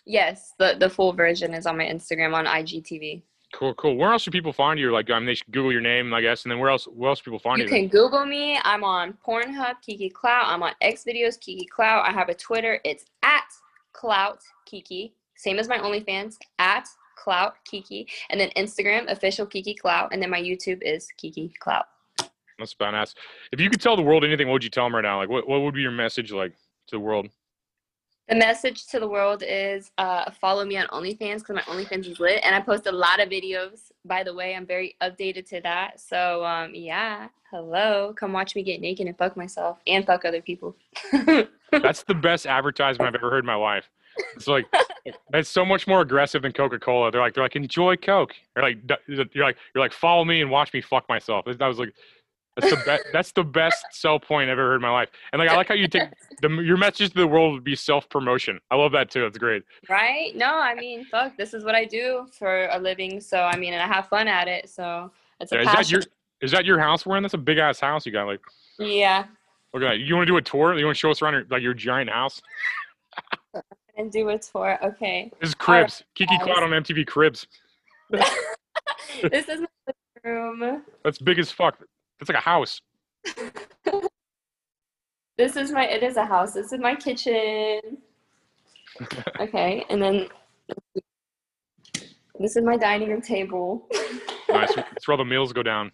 Yes, 0.07 0.53
the 0.59 0.77
the 0.79 0.89
full 0.91 1.13
version 1.13 1.55
is 1.55 1.67
on 1.67 1.77
my 1.79 1.85
Instagram 1.85 2.35
on 2.35 2.47
IGTV. 2.47 3.23
Cool, 3.55 3.75
cool. 3.75 3.97
Where 3.97 4.11
else 4.11 4.23
should 4.23 4.33
people 4.33 4.53
find 4.55 4.81
you? 4.81 4.91
Like, 4.91 5.11
I 5.11 5.19
mean, 5.19 5.27
they 5.27 5.35
should 5.35 5.53
Google 5.53 5.73
your 5.73 5.83
name, 5.83 6.15
I 6.15 6.23
guess, 6.23 6.45
and 6.45 6.51
then 6.51 6.59
where 6.59 6.71
else? 6.71 6.87
Where 6.87 7.11
else 7.11 7.21
people 7.21 7.39
find 7.39 7.59
You 7.59 7.65
you? 7.65 7.71
can 7.71 7.89
Google 7.89 8.25
me. 8.25 8.59
I'm 8.65 8.83
on 8.83 9.13
Pornhub, 9.27 9.75
Kiki 9.85 10.09
Klout. 10.11 10.45
I'm 10.47 10.63
on 10.63 10.73
X 10.81 11.05
videos, 11.07 11.39
Kiki 11.39 11.69
Klout. 11.69 12.03
I 12.09 12.13
have 12.13 12.31
a 12.31 12.35
Twitter. 12.35 12.81
It's 12.83 13.05
at 13.23 13.45
Clout 13.93 14.39
Kiki. 14.65 15.15
Same 15.43 15.59
as 15.59 15.67
my 15.69 15.79
OnlyFans, 15.79 16.39
at 16.61 16.87
Clout 17.17 17.57
Kiki. 17.65 18.07
And 18.31 18.41
then 18.41 18.51
Instagram, 18.57 19.11
official 19.11 19.45
Kiki 19.45 19.75
Klout. 19.75 20.09
And 20.13 20.23
then 20.23 20.31
my 20.31 20.41
YouTube 20.41 20.81
is 20.83 21.09
Kiki 21.17 21.53
Klout. 21.61 21.83
That's 22.61 22.75
badass. 22.75 23.15
If 23.51 23.61
you 23.61 23.69
could 23.69 23.81
tell 23.81 23.97
the 23.97 24.03
world 24.03 24.25
anything, 24.25 24.47
what 24.47 24.53
would 24.55 24.65
you 24.65 24.71
tell 24.71 24.85
them 24.85 24.95
right 24.95 25.03
now? 25.03 25.19
Like, 25.19 25.29
what, 25.29 25.49
what 25.49 25.63
would 25.63 25.75
be 25.75 25.81
your 25.81 25.91
message 25.91 26.31
like 26.31 26.53
to 26.53 26.97
the 26.97 27.01
world? 27.01 27.29
The 28.29 28.37
message 28.37 28.87
to 28.87 29.01
the 29.01 29.09
world 29.09 29.43
is 29.45 29.91
uh, 29.99 30.31
follow 30.31 30.65
me 30.65 30.77
on 30.77 30.87
OnlyFans 30.87 31.41
because 31.41 31.57
my 31.57 31.63
OnlyFans 31.63 32.07
is 32.07 32.21
lit. 32.21 32.41
And 32.45 32.55
I 32.55 32.61
post 32.61 32.87
a 32.87 32.93
lot 32.93 33.21
of 33.21 33.29
videos. 33.29 33.91
By 34.05 34.23
the 34.23 34.33
way, 34.33 34.55
I'm 34.55 34.65
very 34.65 34.95
updated 35.03 35.49
to 35.49 35.61
that. 35.63 35.99
So, 35.99 36.45
um, 36.45 36.73
yeah, 36.73 37.29
hello. 37.51 38.15
Come 38.17 38.33
watch 38.33 38.55
me 38.55 38.63
get 38.63 38.81
naked 38.81 39.09
and 39.09 39.19
fuck 39.19 39.37
myself 39.37 39.81
and 39.89 40.07
fuck 40.07 40.25
other 40.25 40.41
people. 40.41 40.77
That's 41.73 42.05
the 42.05 42.15
best 42.15 42.47
advertisement 42.47 43.09
I've 43.09 43.17
ever 43.17 43.29
heard 43.29 43.43
in 43.43 43.47
my 43.47 43.57
life. 43.57 43.91
It's 44.37 44.49
like 44.49 44.67
that's 45.31 45.49
so 45.49 45.65
much 45.65 45.87
more 45.87 46.01
aggressive 46.01 46.43
than 46.43 46.53
Coca 46.53 46.79
Cola. 46.79 47.11
They're 47.11 47.21
like 47.21 47.35
they're 47.35 47.45
like 47.45 47.57
enjoy 47.57 47.97
Coke. 47.97 48.35
Or 48.57 48.63
like 48.63 48.79
you're 49.07 49.45
like 49.45 49.57
you're 49.75 49.83
like 49.83 49.93
follow 49.93 50.25
me 50.25 50.41
and 50.41 50.51
watch 50.51 50.73
me 50.73 50.81
fuck 50.81 51.09
myself. 51.09 51.45
That 51.47 51.67
was 51.67 51.79
like 51.79 51.93
that's 52.57 52.71
the 52.71 52.83
best 52.85 53.05
that's 53.13 53.33
the 53.33 53.45
best 53.45 53.85
sell 53.93 54.21
point 54.21 54.51
I've 54.51 54.59
ever 54.59 54.69
heard 54.69 54.77
in 54.77 54.83
my 54.83 54.91
life. 54.91 55.09
And 55.33 55.41
like 55.41 55.49
I 55.49 55.57
like 55.57 55.69
how 55.69 55.75
you 55.75 55.89
take 55.89 56.11
the 56.43 56.49
your 56.49 56.77
message 56.77 57.11
to 57.11 57.15
the 57.15 57.27
world 57.27 57.55
would 57.55 57.65
be 57.65 57.75
self 57.75 58.09
promotion. 58.11 58.61
I 58.71 58.77
love 58.77 58.93
that 58.93 59.11
too. 59.11 59.25
It's 59.25 59.39
great. 59.39 59.63
Right? 59.89 60.37
No, 60.37 60.59
I 60.59 60.75
mean, 60.75 61.05
fuck, 61.07 61.37
this 61.37 61.55
is 61.55 61.65
what 61.65 61.75
I 61.75 61.87
do 61.87 62.27
for 62.31 62.67
a 62.67 62.79
living. 62.79 63.21
So, 63.21 63.43
I 63.43 63.57
mean, 63.57 63.73
and 63.73 63.83
I 63.83 63.87
have 63.87 64.09
fun 64.09 64.29
at 64.29 64.49
it. 64.49 64.69
So, 64.69 65.11
it's 65.41 65.53
a 65.53 65.57
Yeah, 65.57 65.63
is 65.63 65.73
that 65.73 65.91
your 65.91 66.03
is 66.43 66.51
that 66.51 66.65
your 66.67 66.79
house 66.79 67.07
we're 67.07 67.17
in? 67.17 67.23
That's 67.23 67.35
a 67.35 67.39
big 67.39 67.59
ass 67.59 67.81
house 67.81 68.05
you 68.05 68.13
got. 68.13 68.27
Like 68.27 68.41
yeah. 68.79 69.25
Okay. 69.75 69.97
You 69.97 70.15
want 70.15 70.27
to 70.27 70.33
do 70.33 70.37
a 70.37 70.43
tour? 70.43 70.77
You 70.77 70.85
want 70.85 70.97
to 70.97 71.01
show 71.01 71.11
us 71.11 71.23
around 71.23 71.33
your, 71.33 71.45
like 71.49 71.63
your 71.63 71.75
giant 71.75 72.11
house? 72.11 72.43
And 73.97 74.11
do 74.11 74.29
a 74.31 74.39
tour. 74.39 74.79
Okay. 74.83 75.31
This 75.41 75.51
is 75.51 75.57
All 75.61 75.75
right, 75.75 75.81
Cribs. 75.83 76.03
Kiki. 76.15 76.37
Klout 76.39 76.63
on 76.63 76.71
MTV 76.71 77.07
Cribs. 77.07 77.47
this 78.11 79.49
is 79.49 79.61
my 79.61 80.31
room. 80.31 80.83
That's 81.05 81.19
big 81.19 81.39
as 81.39 81.51
fuck. 81.51 81.79
That's 82.19 82.29
like 82.29 82.39
a 82.39 82.41
house. 82.41 82.81
This 85.39 85.57
is 85.57 85.73
my, 85.73 85.87
it 85.87 86.03
is 86.03 86.17
a 86.17 86.25
house. 86.25 86.53
This 86.53 86.73
is 86.73 86.79
my 86.79 86.95
kitchen. 86.95 87.81
Okay. 89.41 89.85
And 89.89 90.03
then 90.03 90.29
this 92.39 92.57
is 92.57 92.63
my 92.63 92.77
dining 92.77 93.09
room 93.09 93.23
table. 93.23 93.89
nice. 94.49 94.75
That's 94.75 95.09
where 95.09 95.15
all 95.15 95.19
the 95.19 95.25
meals 95.25 95.53
go 95.53 95.63
down. 95.63 95.91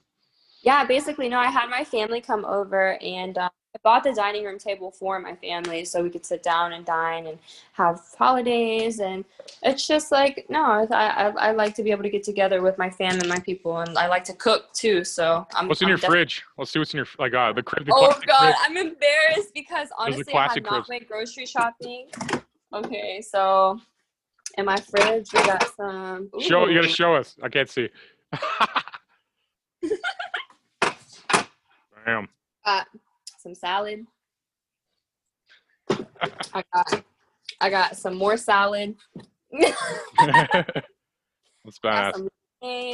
Yeah, 0.62 0.84
basically, 0.84 1.28
no, 1.28 1.38
I 1.38 1.46
had 1.46 1.70
my 1.70 1.84
family 1.84 2.20
come 2.20 2.44
over 2.44 2.98
and 3.00 3.38
um, 3.38 3.50
I 3.78 3.80
bought 3.82 4.04
the 4.04 4.12
dining 4.12 4.44
room 4.44 4.58
table 4.58 4.90
for 4.90 5.18
my 5.20 5.34
family 5.36 5.84
so 5.84 6.02
we 6.02 6.10
could 6.10 6.26
sit 6.26 6.42
down 6.42 6.72
and 6.72 6.84
dine 6.84 7.26
and 7.26 7.38
have 7.72 8.00
holidays. 8.18 8.98
And 9.00 9.24
it's 9.62 9.86
just 9.86 10.10
like, 10.10 10.46
no, 10.48 10.64
I, 10.64 10.86
I, 10.90 11.28
I 11.28 11.52
like 11.52 11.74
to 11.76 11.82
be 11.82 11.90
able 11.90 12.02
to 12.02 12.10
get 12.10 12.24
together 12.24 12.60
with 12.62 12.76
my 12.78 12.90
fam 12.90 13.20
and 13.20 13.28
my 13.28 13.38
people. 13.38 13.78
And 13.80 13.96
I 13.96 14.08
like 14.08 14.24
to 14.24 14.34
cook 14.34 14.72
too. 14.72 15.04
So 15.04 15.46
I'm. 15.54 15.68
What's 15.68 15.80
in 15.80 15.86
I'm 15.86 15.90
your 15.90 15.98
def- 15.98 16.10
fridge? 16.10 16.42
Let's 16.56 16.70
see 16.72 16.78
what's 16.78 16.92
in 16.92 16.98
your 16.98 17.06
like 17.18 17.34
uh 17.34 17.52
the 17.52 17.62
crib. 17.62 17.86
The 17.86 17.92
Oh, 17.94 18.08
God. 18.26 18.38
crib. 18.38 18.54
I'm 18.60 18.76
embarrassed 18.76 19.54
because 19.54 19.88
honestly, 19.96 20.34
I 20.34 20.48
have 20.48 20.62
not 20.62 20.86
cribs. 20.86 20.88
went 20.88 21.08
grocery 21.08 21.46
shopping. 21.46 22.08
Okay, 22.72 23.22
so 23.22 23.80
in 24.56 24.64
my 24.64 24.76
fridge, 24.76 25.32
we 25.32 25.40
got 25.44 25.74
some. 25.76 26.30
Show 26.40 26.66
you 26.68 26.74
gotta 26.74 26.88
show 26.88 27.14
us. 27.14 27.36
I 27.42 27.48
can't 27.48 27.70
see. 27.70 27.88
Damn. 32.04 32.28
Some 33.38 33.54
salad. 33.54 34.04
I 35.90 36.62
got 36.74 37.04
I 37.60 37.70
got 37.70 37.96
some 37.96 38.16
more 38.16 38.36
salad. 38.36 38.96
That's 39.52 39.72
badass. 41.82 42.28
I 42.62 42.92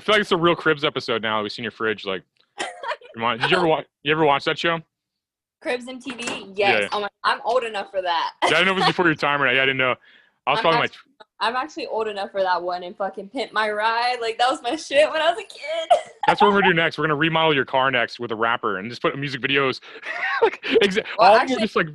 feel 0.00 0.14
like 0.14 0.22
it's 0.22 0.32
a 0.32 0.36
real 0.36 0.56
cribs 0.56 0.82
episode 0.82 1.22
now. 1.22 1.42
We've 1.42 1.52
seen 1.52 1.62
your 1.62 1.72
fridge. 1.72 2.06
Like. 2.06 2.22
Did 2.58 3.50
you 3.50 3.58
ever 3.58 3.66
watch? 3.66 3.84
You 4.02 4.12
ever 4.12 4.24
watch 4.24 4.44
that 4.44 4.58
show? 4.58 4.80
Cribs 5.60 5.84
MTV. 5.84 6.54
Yes. 6.56 6.82
Yeah. 6.82 6.88
Oh 6.92 7.00
my, 7.00 7.08
I'm 7.22 7.40
old 7.44 7.64
enough 7.64 7.90
for 7.90 8.00
that. 8.00 8.32
Yeah, 8.42 8.48
I 8.48 8.50
didn't 8.50 8.66
know 8.66 8.72
it 8.72 8.76
was 8.76 8.86
before 8.86 9.04
your 9.06 9.14
time 9.14 9.42
or 9.42 9.46
not. 9.46 9.54
Yeah, 9.54 9.62
I 9.62 9.66
didn't 9.66 9.78
know. 9.78 9.94
I 10.46 10.50
was 10.50 10.58
I'm 10.58 10.62
probably 10.62 10.78
my. 10.80 10.88
I'm 11.40 11.56
actually 11.56 11.86
old 11.86 12.06
enough 12.08 12.30
for 12.30 12.42
that 12.42 12.62
one 12.62 12.82
and 12.84 12.96
fucking 12.96 13.28
pimp 13.28 13.52
my 13.52 13.70
ride. 13.70 14.18
Like 14.20 14.38
that 14.38 14.50
was 14.50 14.62
my 14.62 14.76
shit 14.76 15.10
when 15.10 15.20
I 15.20 15.30
was 15.30 15.38
a 15.38 15.42
kid. 15.42 16.10
That's 16.26 16.40
what 16.40 16.52
we're 16.52 16.60
gonna 16.60 16.72
do 16.72 16.76
next. 16.76 16.96
We're 16.96 17.04
gonna 17.04 17.16
remodel 17.16 17.54
your 17.54 17.64
car 17.64 17.90
next 17.90 18.18
with 18.20 18.30
a 18.30 18.36
rapper 18.36 18.78
and 18.78 18.88
just 18.88 19.02
put 19.02 19.18
music 19.18 19.40
videos. 19.40 19.80
like, 20.42 20.62
exa- 20.82 21.04
Well, 21.18 21.32
all 21.32 21.36
actually- 21.36 21.60
just 21.62 21.76
like 21.76 21.88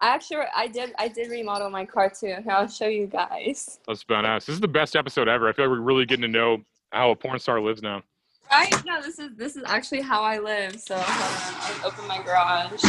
I 0.00 0.08
actually 0.08 0.38
I 0.54 0.66
did 0.66 0.92
I 0.98 1.08
did 1.08 1.30
remodel 1.30 1.70
my 1.70 1.84
car 1.86 2.10
too. 2.10 2.26
Here 2.26 2.44
I'll 2.50 2.68
show 2.68 2.86
you 2.86 3.06
guys. 3.06 3.78
that's 3.86 4.04
badass. 4.04 4.46
This 4.46 4.54
is 4.54 4.60
the 4.60 4.68
best 4.68 4.94
episode 4.94 5.28
ever. 5.28 5.48
I 5.48 5.52
feel 5.52 5.66
like 5.66 5.70
we're 5.78 5.80
really 5.80 6.04
getting 6.04 6.22
to 6.22 6.28
know 6.28 6.58
how 6.92 7.10
a 7.10 7.16
porn 7.16 7.38
star 7.38 7.60
lives 7.60 7.82
now. 7.82 8.02
Right? 8.50 8.72
No, 8.84 9.00
this 9.00 9.18
is 9.18 9.30
this 9.36 9.56
is 9.56 9.64
actually 9.66 10.02
how 10.02 10.22
I 10.22 10.38
live. 10.38 10.78
So 10.80 10.96
um, 10.96 11.02
hold 11.06 11.54
on, 11.54 11.80
I'll 11.80 11.86
open 11.88 12.06
my 12.06 12.22
garage. 12.22 12.82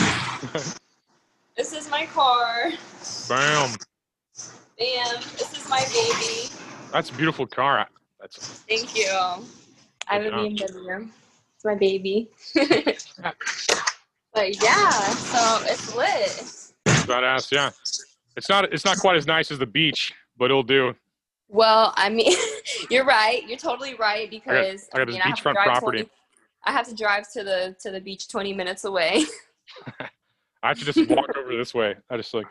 this 1.56 1.74
is 1.74 1.90
my 1.90 2.06
car. 2.08 2.72
Bam. 3.30 3.76
Bam. 4.78 5.16
This 5.38 5.58
is 5.58 5.70
my 5.70 5.84
baby. 5.92 6.50
That's 6.92 7.10
a 7.10 7.14
beautiful 7.14 7.48
car. 7.48 7.88
That's 8.20 8.38
Thank 8.70 8.96
you. 8.96 9.10
I 10.08 10.16
have 10.16 10.26
a 10.26 10.32
BMW. 10.32 11.10
It's 11.56 11.66
my 11.66 11.76
baby. 11.76 12.30
but 12.56 13.04
yeah, 14.64 14.92
so 14.92 15.66
it's 15.66 15.96
lit. 15.96 16.70
badass. 17.08 17.52
Yeah. 17.52 17.72
It's 18.36 18.50
not. 18.50 18.72
It's 18.72 18.86
not 18.86 19.00
quite 19.00 19.18
as 19.18 19.26
nice 19.26 19.50
as 19.52 19.58
the 19.58 19.66
beach, 19.66 20.14
but 20.38 20.46
it'll 20.46 20.62
do. 20.62 20.94
Well, 21.50 21.94
I 21.96 22.10
mean, 22.10 22.34
you're 22.92 23.06
right. 23.06 23.48
You're 23.48 23.58
totally 23.58 23.96
right 23.96 24.30
because 24.30 24.88
I 24.94 25.00
got 25.00 25.08
this 25.08 25.14
mean, 25.14 25.22
have 25.22 25.36
to 25.36 25.42
beachfront 25.42 25.54
drive 25.54 25.66
property. 25.66 25.98
20 26.00 26.10
I 26.66 26.72
have 26.72 26.88
to 26.88 26.96
drive 26.96 27.32
to 27.32 27.44
the 27.44 27.76
to 27.82 27.92
the 27.92 28.02
beach 28.02 28.28
20 28.28 28.54
minutes 28.54 28.84
away. 28.84 29.24
I 30.64 30.70
have 30.70 30.80
to 30.80 30.86
just 30.86 31.10
walk 31.10 31.38
over 31.38 31.56
this 31.56 31.74
way. 31.74 31.96
I 32.10 32.18
just 32.18 32.34
like, 32.34 32.48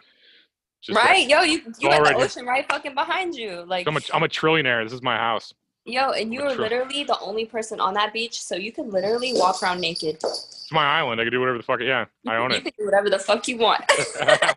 just 0.82 0.94
like- 0.96 1.04
right? 1.04 1.28
Yo, 1.28 1.42
you 1.42 1.60
you 1.78 1.88
got 1.90 2.04
the 2.04 2.14
ocean 2.14 2.46
right 2.46 2.66
fucking 2.68 2.94
behind 2.94 3.34
you. 3.34 3.64
Like 3.66 3.86
I'm 3.88 3.96
a, 3.96 4.00
I'm 4.12 4.22
a 4.22 4.28
trillionaire. 4.28 4.84
This 4.84 4.92
is 4.92 5.02
my 5.02 5.16
house. 5.16 5.52
yo, 5.84 6.10
and 6.10 6.32
you 6.34 6.42
are 6.42 6.54
literally 6.54 7.04
the 7.04 7.18
only 7.20 7.44
person 7.44 7.80
on 7.80 7.94
that 7.94 8.12
beach, 8.12 8.40
so 8.42 8.56
you 8.56 8.72
can 8.72 8.90
literally 8.90 9.32
walk 9.34 9.62
around 9.62 9.80
naked. 9.80 10.16
It's 10.16 10.68
my 10.72 10.84
island. 10.84 11.20
I 11.20 11.24
can 11.24 11.32
do 11.32 11.40
whatever 11.40 11.58
the 11.58 11.62
fuck. 11.64 11.80
Yeah, 11.80 12.06
I 12.26 12.36
own 12.42 12.50
You 12.50 12.56
it. 12.56 12.64
can 12.64 12.72
do 12.78 12.84
whatever 12.84 13.08
the 13.10 13.18
fuck 13.18 13.46
you 13.48 13.58
want. 13.58 13.84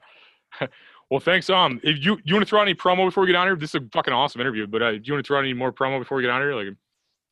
well, 1.09 1.19
thanks. 1.19 1.49
Um, 1.49 1.79
if 1.83 2.03
you 2.03 2.17
you 2.23 2.33
want 2.35 2.45
to 2.45 2.49
throw 2.49 2.59
out 2.59 2.63
any 2.63 2.75
promo 2.75 3.05
before 3.07 3.21
we 3.21 3.27
get 3.27 3.35
on 3.35 3.47
here? 3.47 3.55
This 3.55 3.75
is 3.75 3.81
a 3.81 3.89
fucking 3.91 4.13
awesome 4.13 4.41
interview. 4.41 4.67
But 4.67 4.81
uh, 4.81 4.91
do 4.93 5.01
you 5.03 5.13
want 5.13 5.23
to 5.25 5.27
throw 5.27 5.37
out 5.37 5.43
any 5.43 5.53
more 5.53 5.71
promo 5.71 5.99
before 5.99 6.17
we 6.17 6.23
get 6.23 6.31
on 6.31 6.41
here? 6.41 6.53
Like, 6.53 6.75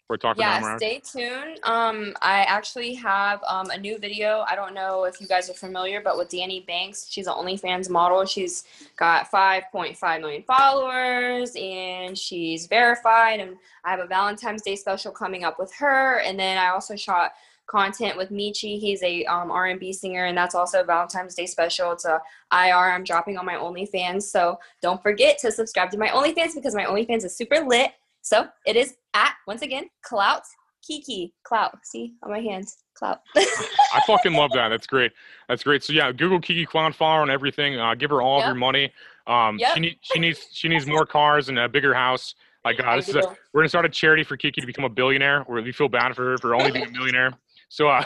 before 0.07 0.29
I 0.29 0.33
talk 0.33 0.39
yeah, 0.39 0.59
about 0.59 0.79
stay 0.79 1.01
tuned. 1.03 1.59
Um, 1.63 2.13
I 2.21 2.43
actually 2.43 2.93
have 2.95 3.43
um, 3.47 3.69
a 3.71 3.77
new 3.77 3.97
video. 3.97 4.45
I 4.47 4.55
don't 4.55 4.73
know 4.73 5.03
if 5.03 5.19
you 5.19 5.27
guys 5.27 5.49
are 5.49 5.53
familiar, 5.53 6.01
but 6.01 6.17
with 6.17 6.29
Danny 6.29 6.61
Banks, 6.61 7.07
she's 7.09 7.27
an 7.27 7.33
OnlyFans 7.33 7.89
model. 7.89 8.25
She's 8.25 8.63
got 8.95 9.29
5.5 9.29 10.21
million 10.21 10.43
followers, 10.43 11.51
and 11.57 12.17
she's 12.17 12.67
verified. 12.67 13.41
And 13.41 13.57
I 13.83 13.91
have 13.91 13.99
a 13.99 14.07
Valentine's 14.07 14.61
Day 14.61 14.77
special 14.77 15.11
coming 15.11 15.43
up 15.43 15.59
with 15.59 15.73
her. 15.75 16.19
And 16.21 16.39
then 16.39 16.57
I 16.57 16.69
also 16.69 16.95
shot 16.95 17.33
content 17.65 18.15
with 18.15 18.31
Michi. 18.31 18.79
He's 18.79 19.03
a 19.03 19.25
um, 19.25 19.51
R&B 19.51 19.91
singer, 19.91 20.25
and 20.25 20.37
that's 20.37 20.55
also 20.55 20.81
a 20.81 20.85
Valentine's 20.85 21.35
Day 21.35 21.47
special. 21.47 21.91
It's 21.91 22.05
a 22.05 22.21
IR 22.53 22.93
I'm 22.93 23.03
dropping 23.03 23.37
on 23.37 23.45
my 23.45 23.55
OnlyFans. 23.55 24.23
So 24.23 24.57
don't 24.81 25.03
forget 25.03 25.37
to 25.39 25.51
subscribe 25.51 25.91
to 25.91 25.97
my 25.97 26.07
OnlyFans 26.07 26.55
because 26.55 26.75
my 26.75 26.85
OnlyFans 26.85 27.25
is 27.25 27.35
super 27.35 27.59
lit. 27.59 27.91
So 28.27 28.45
it 28.65 28.75
is 28.75 28.93
at 29.13 29.35
once 29.47 29.61
again 29.61 29.85
Clout 30.03 30.41
Kiki 30.85 31.33
Clout. 31.45 31.77
See 31.85 32.15
on 32.23 32.31
my 32.31 32.41
hands, 32.41 32.83
Clout. 32.93 33.21
I 33.37 34.01
fucking 34.05 34.33
love 34.33 34.51
that. 34.53 34.67
That's 34.67 34.85
great. 34.85 35.13
That's 35.47 35.63
great. 35.63 35.81
So 35.81 35.93
yeah, 35.93 36.11
Google 36.11 36.41
Kiki 36.41 36.65
her 36.65 37.05
on 37.07 37.29
everything. 37.29 37.79
Uh, 37.79 37.95
give 37.95 38.09
her 38.09 38.21
all 38.21 38.39
of 38.39 38.45
your 38.45 38.53
money. 38.53 38.91
Um, 39.27 39.57
Yep. 39.57 39.73
she 39.73 39.79
needs 39.79 39.95
she 40.01 40.19
needs 40.19 40.47
she 40.51 40.67
needs 40.67 40.85
more 40.85 41.05
cars 41.05 41.47
and 41.47 41.57
a 41.57 41.69
bigger 41.69 41.93
house. 41.93 42.35
Like 42.65 42.81
uh, 42.81 42.87
I 42.87 42.95
this 42.97 43.07
is 43.07 43.15
a, 43.15 43.21
we're 43.53 43.61
gonna 43.61 43.69
start 43.69 43.85
a 43.85 43.89
charity 43.89 44.25
for 44.25 44.35
Kiki 44.35 44.59
to 44.59 44.67
become 44.67 44.83
a 44.83 44.89
billionaire. 44.89 45.43
Where 45.43 45.61
we 45.61 45.71
feel 45.71 45.87
bad 45.87 46.13
for 46.13 46.31
her 46.31 46.37
for 46.37 46.53
only 46.53 46.71
being 46.71 46.85
a 46.85 46.91
millionaire. 46.91 47.31
So 47.69 47.87
uh, 47.87 48.03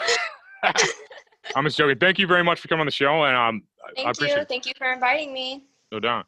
I'm 1.56 1.64
just 1.64 1.76
joking. 1.76 1.98
Thank 1.98 2.20
you 2.20 2.28
very 2.28 2.44
much 2.44 2.60
for 2.60 2.68
coming 2.68 2.82
on 2.82 2.86
the 2.86 2.92
show, 2.92 3.24
and 3.24 3.36
um, 3.36 3.62
I 3.98 4.10
appreciate 4.10 4.36
you. 4.36 4.42
it. 4.42 4.48
Thank 4.48 4.66
you 4.66 4.72
for 4.78 4.92
inviting 4.92 5.32
me. 5.32 5.64
No 5.90 5.98
doubt. 5.98 6.26